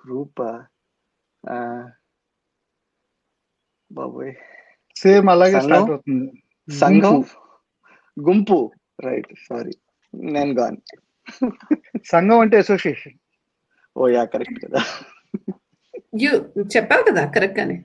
group 0.00 0.40
బాబోయ్. 3.90 4.32
సేమ్ 5.02 5.28
అలాగే? 5.34 5.60
స్టార్ట్ 5.66 5.92
అవుతుంది. 5.92 6.26
సంఘం? 6.68 7.14
గుంపు. 7.14 7.36
గుంపు. 8.16 8.58
రైట్ 9.06 9.32
సారీ 9.48 9.74
నేను 10.34 10.52
గాన్ 10.60 10.78
సంఘం 12.12 12.38
అంటే 12.44 12.56
అసోసియేషన్ 12.64 13.16
ఓ 13.98 14.08
యా 14.14 14.22
కరెక్ట్ 14.32 14.58
కదా. 14.64 14.80
యూ 16.22 16.30
చెప్పావు 16.74 17.04
కదా 17.08 17.22
కరెక్ట్ 17.36 17.58
గానే 17.60 17.76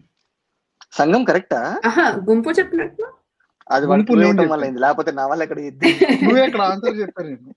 సంఘం 0.99 1.23
కరెక్టా 1.29 1.59
ఆహా 1.89 2.05
గుంపు 2.27 2.49
చెప్పినట్టు? 2.59 3.05
అది 3.75 3.85
గుంపు 3.91 4.15
నేను 4.21 4.43
వల్ల 4.53 4.63
అయింది. 4.67 4.81
లేకపోతే 4.85 5.11
నా 5.19 5.23
వల్ల 5.31 5.45
ఎక్కడ 5.45 5.59
ఇద్ది 5.69 5.91
నువ్వే 6.23 6.43
ఇక్కడ 6.49 6.63
ఆన్సర్ 6.71 6.99
చెప్పాను 7.03 7.29
నేను. 7.33 7.51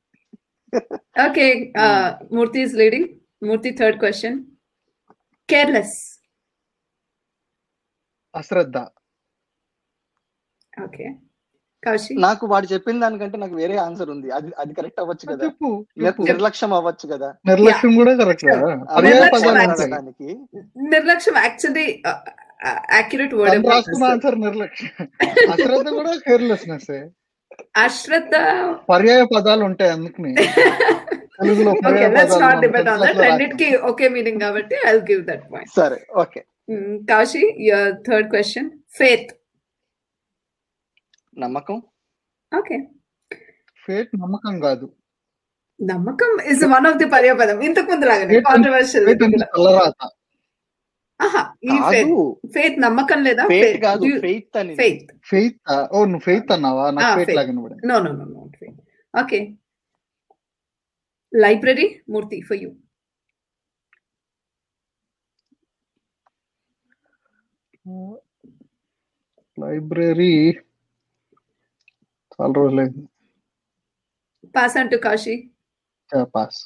Okay 1.26 1.46
Murthy 2.36 2.60
is 2.66 2.76
leading 2.82 3.08
Murthy 3.48 3.70
third 3.80 3.98
question 4.02 4.38
careless 5.48 5.96
అశ్రద్ధ. 8.34 8.78
ఓకే. 10.86 11.06
నాకు 12.20 12.44
వాడు 12.46 12.66
చెప్పిన 12.72 13.00
దానికంటే 13.00 13.36
నాకు 13.36 13.54
వేరే 13.54 13.76
ఆన్సర్ 13.84 14.10
ఉంది. 14.10 14.28
అది 14.30 14.48
అది 14.58 14.72
కరెక్ట్ 14.74 15.00
అవ్వచ్చు 15.00 15.26
కదా. 15.32 15.46
నిర్లక్ష్యం 16.28 16.72
అవ్వచ్చు 16.78 17.06
కదా. 17.12 17.28
నిర్లక్ష్యం 17.46 17.92
కూడా 18.00 18.14
కరెక్ట్ 18.14 18.46
దానికి 19.94 20.28
నిర్లక్ష్యం 20.92 21.36
యాక్చువల్లీ 21.44 21.86
యాక్యురేట్ 22.94 23.34
వర్డ్ 23.34 23.68
ఆన్సర్ 24.08 24.38
నిర్లక్ష్యం. 24.46 24.90
అశ్రద్ధ 25.50 25.88
కూడా 25.98 26.14
కేర్లెస్నెస్ 26.26 26.90
అశ్రద్ధ. 27.82 28.34
పర్యాయ 28.88 29.22
పదాలు 29.34 29.62
ఉంటాయి 29.64 29.90
అందుకని. 29.90 30.32
రెండింటికి 33.20 33.66
ఒకే 33.88 34.06
మీనింగ్ 34.08 34.40
కాబట్టి 34.40 34.76
ఐ 34.86 34.92
గివ్ 35.10 35.22
దట్ 35.26 35.42
పాయింట్ 35.52 35.72
సరే 35.76 35.98
okay. 36.16 36.40
Kaushi 37.10 37.42
your 37.66 37.92
third 38.06 38.28
question 38.30 38.68
faith 38.98 39.28
నమ్మకం 41.36 41.78
ఓకే 42.52 42.76
ఫేట్ 43.82 44.12
నమ్మకం 44.22 44.54
కాదు 44.66 44.86
నమ్మకం 45.80 46.30
ఇస్ 46.52 46.62
వన్ 46.74 46.86
ఆఫ్ 46.90 46.98
ది 47.00 47.06
పర్యాపదం 47.14 47.58
ఇంతకు 47.68 47.90
ముందు 47.92 48.06
లాగానే 48.10 48.40
కాంట్రవర్షియల్ 48.48 49.06
ఫేత్ 49.10 49.24
ఫేత్ 52.54 52.76
నమ్మకం 52.84 53.20
లేదా 53.26 53.44
ఫెయిత్ 53.52 53.78
కాదు 53.84 54.06
ఫెయిత్ 54.24 54.56
అని 54.62 54.74
ఫెయిత్ 54.80 55.10
ఫెయిత్ 55.30 55.56
ఓ 55.92 56.00
నువ్వు 56.10 56.24
ఫెయిత్ 56.28 56.50
అన్నావా 56.56 56.86
నాకు 56.96 57.06
Ah, 57.06 57.14
ఫేట్ 57.18 57.28
faith. 57.28 57.38
లాగా 57.38 57.50
వినబడింది. 57.52 57.84
No, 57.90 57.96
no, 57.98 58.10
no, 58.18 58.24
no. 58.26 58.40
Okay. 58.48 58.68
Okay. 59.14 59.40
Library, 61.32 61.86
Murthy, 62.06 62.40
for 62.48 62.56
you. 62.56 62.70
Library 69.58 70.32
చాలా 72.38 72.54
రోజులైంది 72.60 73.02
on 74.80 74.86
to 74.90 74.98
Kashi. 75.04 75.34
పాస్ 76.34 76.58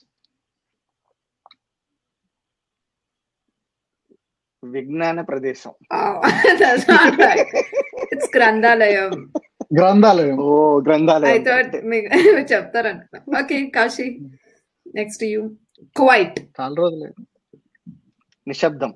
విజ్ఞాన 4.62 5.20
ప్రదేశం. 5.30 5.72
It's 8.12 8.28
Grandalayam. 8.36 9.12
గ్రంథాలయం. 9.78 10.36
ఓ 10.44 10.48
గ్రంథాలయం. 10.86 11.32
I 11.32 11.40
thought 11.48 11.72
మీకు 11.92 12.08
చెప్తారనుకున్నా. 12.52 13.20
Okay 13.40 13.58
Kashi. 13.76 14.06
Next 14.94 15.24
you 15.32 15.40
quiet 15.96 16.38
చాలా 16.58 16.74
రోజులైంది 16.82 17.24
నిశ్శబ్దం. 18.46 18.92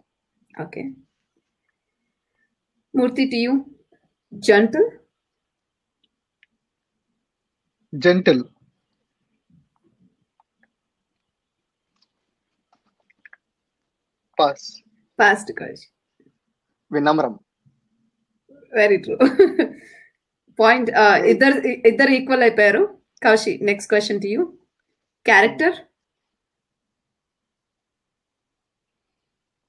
Okay 0.55 0.83
Murthy 2.95 3.25
to 3.33 3.39
you 3.45 3.53
gentle 4.33 4.89
gentle. 7.95 8.43
Pass 14.39 14.67
fast 15.19 15.53
Kashi 15.61 15.87
వినమ్రం 16.91 17.35
very 18.73 18.99
true 19.05 19.17
point 20.59 20.91
ఇద్దరు 21.33 21.57
ఇద్దరు 21.91 22.13
ఈక్వల్ 22.19 22.45
అయిపోయారు. 22.47 22.83
Kaushi 23.23 23.53
next 23.71 23.91
question 23.93 24.23
to 24.25 24.29
you 24.35 24.43
character 25.27 25.77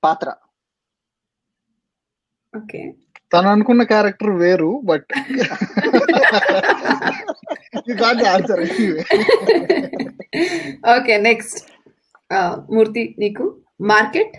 పాత్ర 0.03 0.29
ఓకే 2.53 2.81
తను 3.31 3.47
అనుకున్న 3.53 3.83
క్యారెక్టర్ 3.91 4.33
వేరు 4.41 4.71
but 4.89 5.09
the 7.87 8.25
answer 8.29 8.61
okay 10.93 11.15
next 11.25 11.59
Murthy 12.73 13.03
నీకు 13.19 13.45
మార్కెట్ 13.89 14.35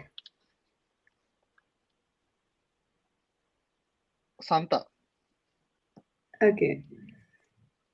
సంత 4.41 4.75
okay 6.41 6.69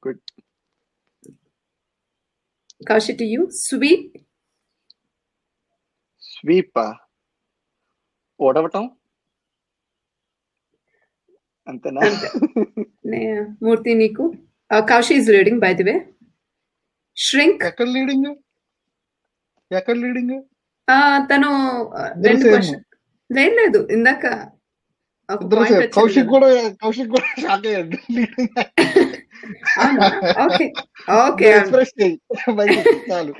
good 0.02 0.22
Kaushi 2.80 3.14
to 3.20 3.26
you 3.32 3.42
sweep 3.60 4.08
sweep 6.22 6.80
ఓడవటం 8.40 8.84
అంతేనా 11.66 12.00
అంతే. 12.06 12.28
మూర్తి 13.62 13.92
నీకు 13.94 14.24
Kaushi 14.88 15.14
is 15.16 15.28
reading 15.30 15.60
by 15.60 15.72
the 15.74 15.84
way 15.84 15.94
shrink 17.16 17.62
ఎక్కడ 17.64 17.88
లీడింగ్ 17.90 18.30
ఎక్కడ 19.70 19.96
లీడింగ్ 19.98 20.34
తను 21.28 21.50
uh, 21.94 22.08
రెండు 22.24 22.42
same. 22.42 22.52
క్వశ్చన్ 22.52 22.82
లేదు 23.30 23.54
లేదు 23.58 23.80
ఇందాక 23.92 24.24
ఒక 25.28 25.40
ఇద్దరు 25.42 25.60
point 25.60 25.70
సేమ్ 25.70 25.78
వచ్చింది 25.78 25.94
కౌశిక్ 25.96 26.24
కదా. 26.24 26.32
కూడా 26.34 26.48
కౌశిక్ 26.82 27.10
కూడా 27.12 27.28
షాక్ 27.42 27.66
అయ్యాడు 27.68 27.98
లీడింగ్ 28.10 28.56
అవునా? 29.76 30.06
ఓకే 30.44 30.66
ఓకే 31.18 31.46
ఎక్స్ప్రెస్ 31.52 31.92
చేయి 32.00 32.16
బయటికి 32.58 32.92
చాలు 33.08 33.32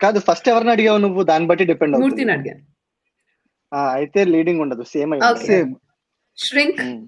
కాదు 0.00 0.18
ఫస్ట్ 0.26 0.48
ఎవరిని 0.52 0.72
అడిగావు 0.74 1.00
నువ్వు 1.04 1.22
దాన్ని 1.30 1.48
బట్టి 1.50 1.64
డిపెండ్ 1.70 1.94
అవుతుంది 1.94 2.06
మూర్తిని 2.06 2.32
అడిగాను 2.36 2.62
ఆ, 3.72 3.80
అయితే 3.96 4.20
లీడింగ్ 4.32 4.62
ఉండదు 4.64 4.84
సేమ్ 4.90 5.12
అయి 5.14 5.22
Okay. 5.28 5.46
Same 5.48 5.70
shrink 6.38 6.80
um. 6.84 7.00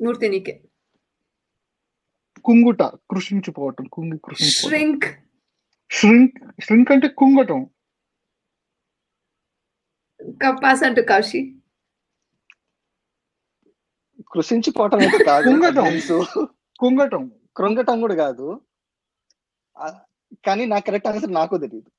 మూర్తి 0.00 0.28
నీకే 0.28 0.54
కుంగుట 2.46 2.82
కృషించిపోవటం 3.10 3.84
కుంగి 3.94 4.18
ష్రింక్ 4.58 5.06
ష్రింక్ 5.90 6.36
ష్రింక్ 6.62 6.92
అంటే 6.92 7.08
కుంగటం. 7.20 7.60
కపాస్ 10.42 10.82
అంటూ 10.82 11.02
కౌశి. 11.02 11.40
కృషించిపోవటం 14.32 14.98
అయితే 14.98 15.24
కాదు 15.24 15.44
కుంగటం. 15.48 15.86
కుంగటం. 16.80 17.22
కృంగటం 17.56 18.00
కూడా 18.00 18.14
కాదు. 18.14 18.46
కానీ 20.46 20.64
నా 20.66 20.78
కరెక్ట్ 20.86 21.08
ఆన్సర్ 21.08 21.32
నాకు 21.32 21.58
తెలియదు 21.64 21.90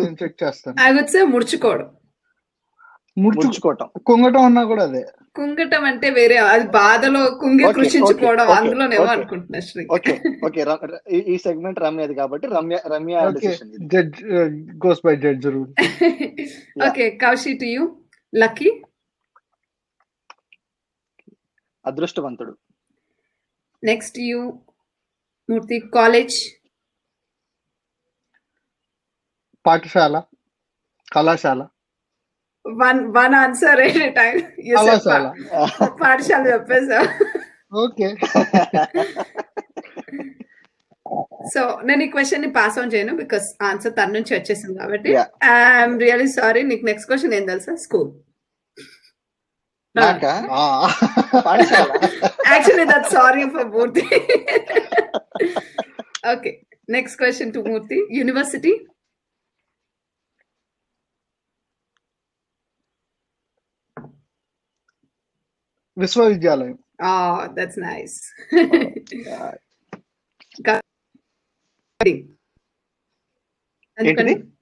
నేను 0.00 0.16
చెక్ 0.22 0.36
చేస్తాను. 0.42 0.76
ఐ 0.86 0.90
వుడ్ 0.96 1.12
సే 1.14 1.22
ముడుచుకోవడం. 1.34 1.86
ముడుచు 1.86 1.99
ముడుచుకోవటం. 3.16 3.88
కుంగటం 4.06 4.42
అన్నా 4.44 4.62
కూడా 4.64 4.82
అదే. 4.82 5.00
కుంగటం 5.36 5.82
అంటే 5.84 6.10
వేరే 6.10 6.36
అది 6.46 6.66
బాధలో 6.76 7.20
కుంగి 7.40 7.64
కృషించుకోవడం 7.72 8.48
అందులోనేమో 8.50 9.04
okay. 9.04 9.14
అనుకుంటున్నా 9.14 9.60
శ్రీ? 9.60 9.82
ఓకే 9.90 10.12
ఓకే 10.44 10.60
ఈ- 11.32 11.40
సెగ్మెంట్ 11.44 11.78
రమ్యది 11.78 12.14
కాబట్టి 12.14 12.46
Ramya 12.48 12.78
Ramya 12.86 13.16
judge 13.94 14.20
goes 14.84 15.02
by 15.06 15.14
judge 15.16 15.46
rule 15.46 15.70
okay 16.88 17.06
Kaushi 17.24 17.52
to 17.54 17.64
you 17.66 17.84
lucky? 18.32 18.70
అదృష్టవంతుడు. 21.84 22.52
నెక్స్ట్ 23.82 24.18
యూ 24.20 24.40
మూర్తి 25.48 25.78
కాలేజ్ 25.94 26.36
పాఠశాల 29.64 30.16
కళాశాల. 31.08 31.60
One 32.64 33.00
one 33.18 33.34
answer 33.42 33.80
time. 34.18 34.34
పాఠశాల 36.02 36.42
చెప్పేసా 36.52 37.00
ఓకే. 37.84 38.08
సో 41.52 41.60
నేను 41.88 42.00
ఈ 42.06 42.08
క్వశ్చన్ని 42.14 42.48
పాస్ 42.56 42.76
ఆన్ 42.80 42.90
చేయను 42.94 43.12
బికాస్ 43.20 43.46
ఆన్సర్ 43.68 43.94
తన 43.98 44.12
నుంచి 44.16 44.32
వచ్చేసింది 44.36 44.76
కాబట్టి. 44.80 45.10
ఐఎమ్ 45.52 45.96
రియలీ 46.04 46.28
సారీ 46.38 46.62
నీకు 46.70 46.84
నెక్స్ట్ 46.90 47.08
క్వశ్చన్ 47.10 47.34
ఏం 47.38 47.46
తెలుసా? 47.52 47.74
School 47.86 48.10
actually 52.50 52.84
that 52.92 53.08
sorry 53.14 53.44
for 53.54 53.68
Murthy 53.76 54.04
okay 56.32 56.50
next 56.96 57.18
question 57.22 57.52
to 57.56 57.60
Murthy 57.70 57.98
university 58.18 58.72
విశ్వవిద్యాలయం. 66.02 66.76
దట్స్ 67.56 67.78
నైస్ 67.84 68.16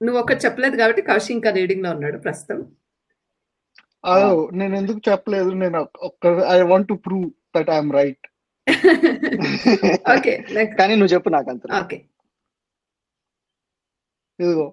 నువ్వు 0.05 0.19
ఒకటి 0.21 0.41
చెప్పలేదు 0.45 0.77
కాబట్టి 0.81 1.03
కౌశి 1.09 1.31
ఇంకా 1.37 1.51
రీడింగ్లో 1.59 1.91
ఉన్నాడు 1.97 2.19
ప్రస్తుతం. 2.27 2.61
నేను 4.61 4.75
ఎందుకు 4.81 5.01
చెప్పలేదు? 5.11 5.51
నేను 5.63 5.79
ఒక్క 6.09 6.27
I 6.55 6.57
want 6.73 6.89
to 6.91 6.97
prove 7.07 7.27
that 7.57 7.71
I'm 7.77 7.93
right 7.99 8.25
okay 10.15 10.33
కానీ 10.79 10.95
నువ్వు 10.99 11.13
చెప్పు 11.15 11.29
నాకు 11.37 11.49
అంత 11.53 11.73
ఓకే 11.83 11.99
ఇదిగో. 14.39 14.67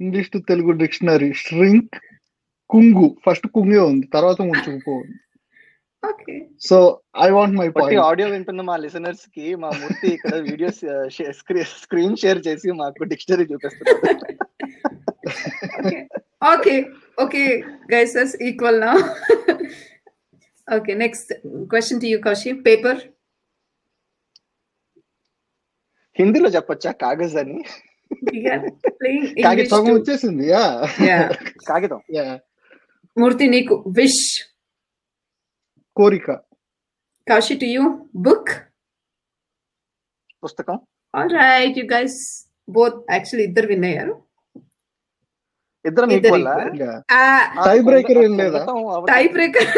English 0.00 0.32
to 0.34 0.38
Telugu 0.50 0.72
dictionary. 0.82 1.30
Shrink 1.44 1.96
కుంగు. 2.70 3.08
First 3.26 3.46
కుంగే 3.56 3.80
ఉంది 3.90 4.06
తర్వాత 4.16 4.40
ముంచుకుపో 4.50 4.92
ఉంది. 5.02 5.18
Okay 5.18 5.23
so 6.64 6.76
I 7.18 7.28
want 7.30 7.56
my 7.58 7.66
point 7.76 8.02
audio 8.06 8.26
వింటున్న 8.30 8.62
మా 8.68 8.76
లిసనర్స్కి 8.82 9.46
మా 9.62 9.70
మూర్తి 9.80 10.08
ఇక్కడ 10.14 10.34
వీడియోస్ 10.48 10.80
స్క్రీన్ 11.82 12.16
షేర్ 12.16 12.40
చేసి 12.46 12.70
మాకు 12.80 13.08
డిక్షనరీ 13.12 13.46
చూపిస్తుంది 13.50 13.94
ఓకే 16.46 16.74
ఓకే 17.18 17.42
గైసెస్ 17.92 18.34
ఈక్వల్ 18.42 18.80
నా 18.80 18.92
okay 20.68 20.92
next 21.00 21.30
question 21.70 22.00
to 22.00 22.08
you 22.08 22.18
Kaushi 22.24 22.52
paper 22.66 23.00
హిందీలో 26.16 26.48
చెప్పొచ్చా? 26.54 26.90
కాగజ్ 27.00 27.32
అని. 27.40 27.56
కాగితం 29.44 29.86
వచ్చేసింది 29.88 30.46
కాగితం 31.66 32.00
మూర్తి 33.16 33.46
నీకు 33.48 33.74
విష్ 33.96 34.22
కోరిక. 35.96 36.28
Kaushi 37.26 37.54
to 37.60 37.66
you 37.74 37.84
book? 38.26 38.46
పుస్తకం. 40.44 40.78
All 41.14 41.30
right 41.40 41.74
you 41.80 41.86
guys 41.94 42.14
both 42.76 42.96
actually 43.16 43.44
ఇద్దరు 43.48 43.66
విన్ 43.72 43.86
అయ్యారు. 43.90 44.14
ఇద్దరం 45.84 46.10
ఇద్దరు 46.16 46.30
ఈక్వల్ 46.30 46.46
equal. 46.48 46.74
యా 46.84 46.92
ఆ 47.18 47.20
Tie 47.66 47.80
breaker 47.88 48.16
ఏం 48.26 48.34
లేదా? 48.42 48.62
టై 49.12 49.22
బ్రేకర్ 49.34 49.70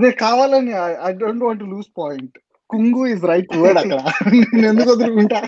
నేను 0.00 0.16
కావాలని 0.24 0.72
I 1.08 1.12
don't 1.22 1.44
want 1.46 1.62
lose 1.72 1.90
point 2.00 2.34
కుంగు 2.70 3.02
is 3.12 3.24
right 3.32 3.54
word 3.62 3.78
అక్కడ. 3.82 4.00
నేను 4.52 4.66
ఎందుకు 4.72 4.90
వదులుకుంటా? 4.92 5.40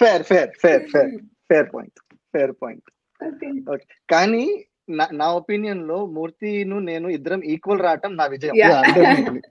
Fair 0.00 0.22
fair 0.30 0.50
fair 0.62 0.84
fair 0.92 1.10
fair 1.50 1.68
point 1.74 1.98
fair 2.34 2.54
point 2.62 2.86
okay. 3.20 3.86
కానీ 4.12 4.44
నా- 4.90 5.16
నా 5.16 5.26
ఒపీనియన్లో 5.32 6.06
మూర్తిను 6.06 6.78
నేను 6.78 7.08
ఇద్దరం 7.08 7.44
ఈక్వల్ 7.44 7.80
రావటం 7.80 8.16
నా 8.16 8.24
విజయం. 8.24 8.54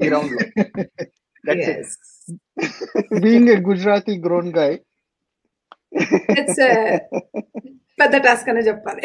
ఈ 0.05 0.09
రౌండ్లో 0.09 0.43
being 3.19 3.49
a 3.49 3.55
Gujarati 3.55 4.17
grown 4.19 4.53
guy 4.57 4.77
పెద్ద 8.01 8.17
టాస్క్ 8.17 8.49
అనే 8.49 8.59
చెప్పాలి. 8.59 9.01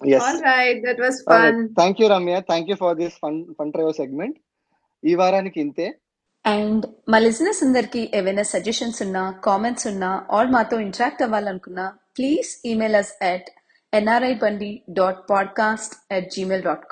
Yes 0.00 0.24
all 0.24 0.40
right 0.42 0.78
that 0.86 0.98
was 0.98 1.16
fun. 1.28 1.66
Thank 1.74 2.00
you 2.00 2.08
Ramya 2.08 2.40
thank 2.40 2.70
you 2.70 2.76
for 2.76 2.96
this 2.96 3.14
fun 3.22 3.54
fun 3.58 3.72
drive 3.72 3.92
segment 3.92 4.38
ఈ 5.02 5.14
వారానికి 5.14 5.60
ఇంతే. 5.60 5.86
అండ్ 6.46 6.86
మా 7.08 7.18
లిజినెస్ 7.18 7.64
అందరికి 7.64 8.10
ఏవైనా 8.14 8.42
సజెషన్స్ 8.42 9.02
ఉన్నా 9.02 9.30
కామెంట్స్ 9.44 9.86
ఉన్నా 9.86 10.26
ఆర్ 10.30 10.46
మాతో 10.46 10.80
interact 10.80 11.22
అవ్వాలనుకున్నా 11.22 11.86
please 12.18 12.62
email 12.66 12.94
us 12.94 13.24
at 13.24 13.48
NRI 13.94 14.34
Bandi 14.34 14.84
dot 14.92 15.30
podcast 15.30 16.12
at 16.12 16.30
Gmail 16.30 16.64
dot 16.64 16.84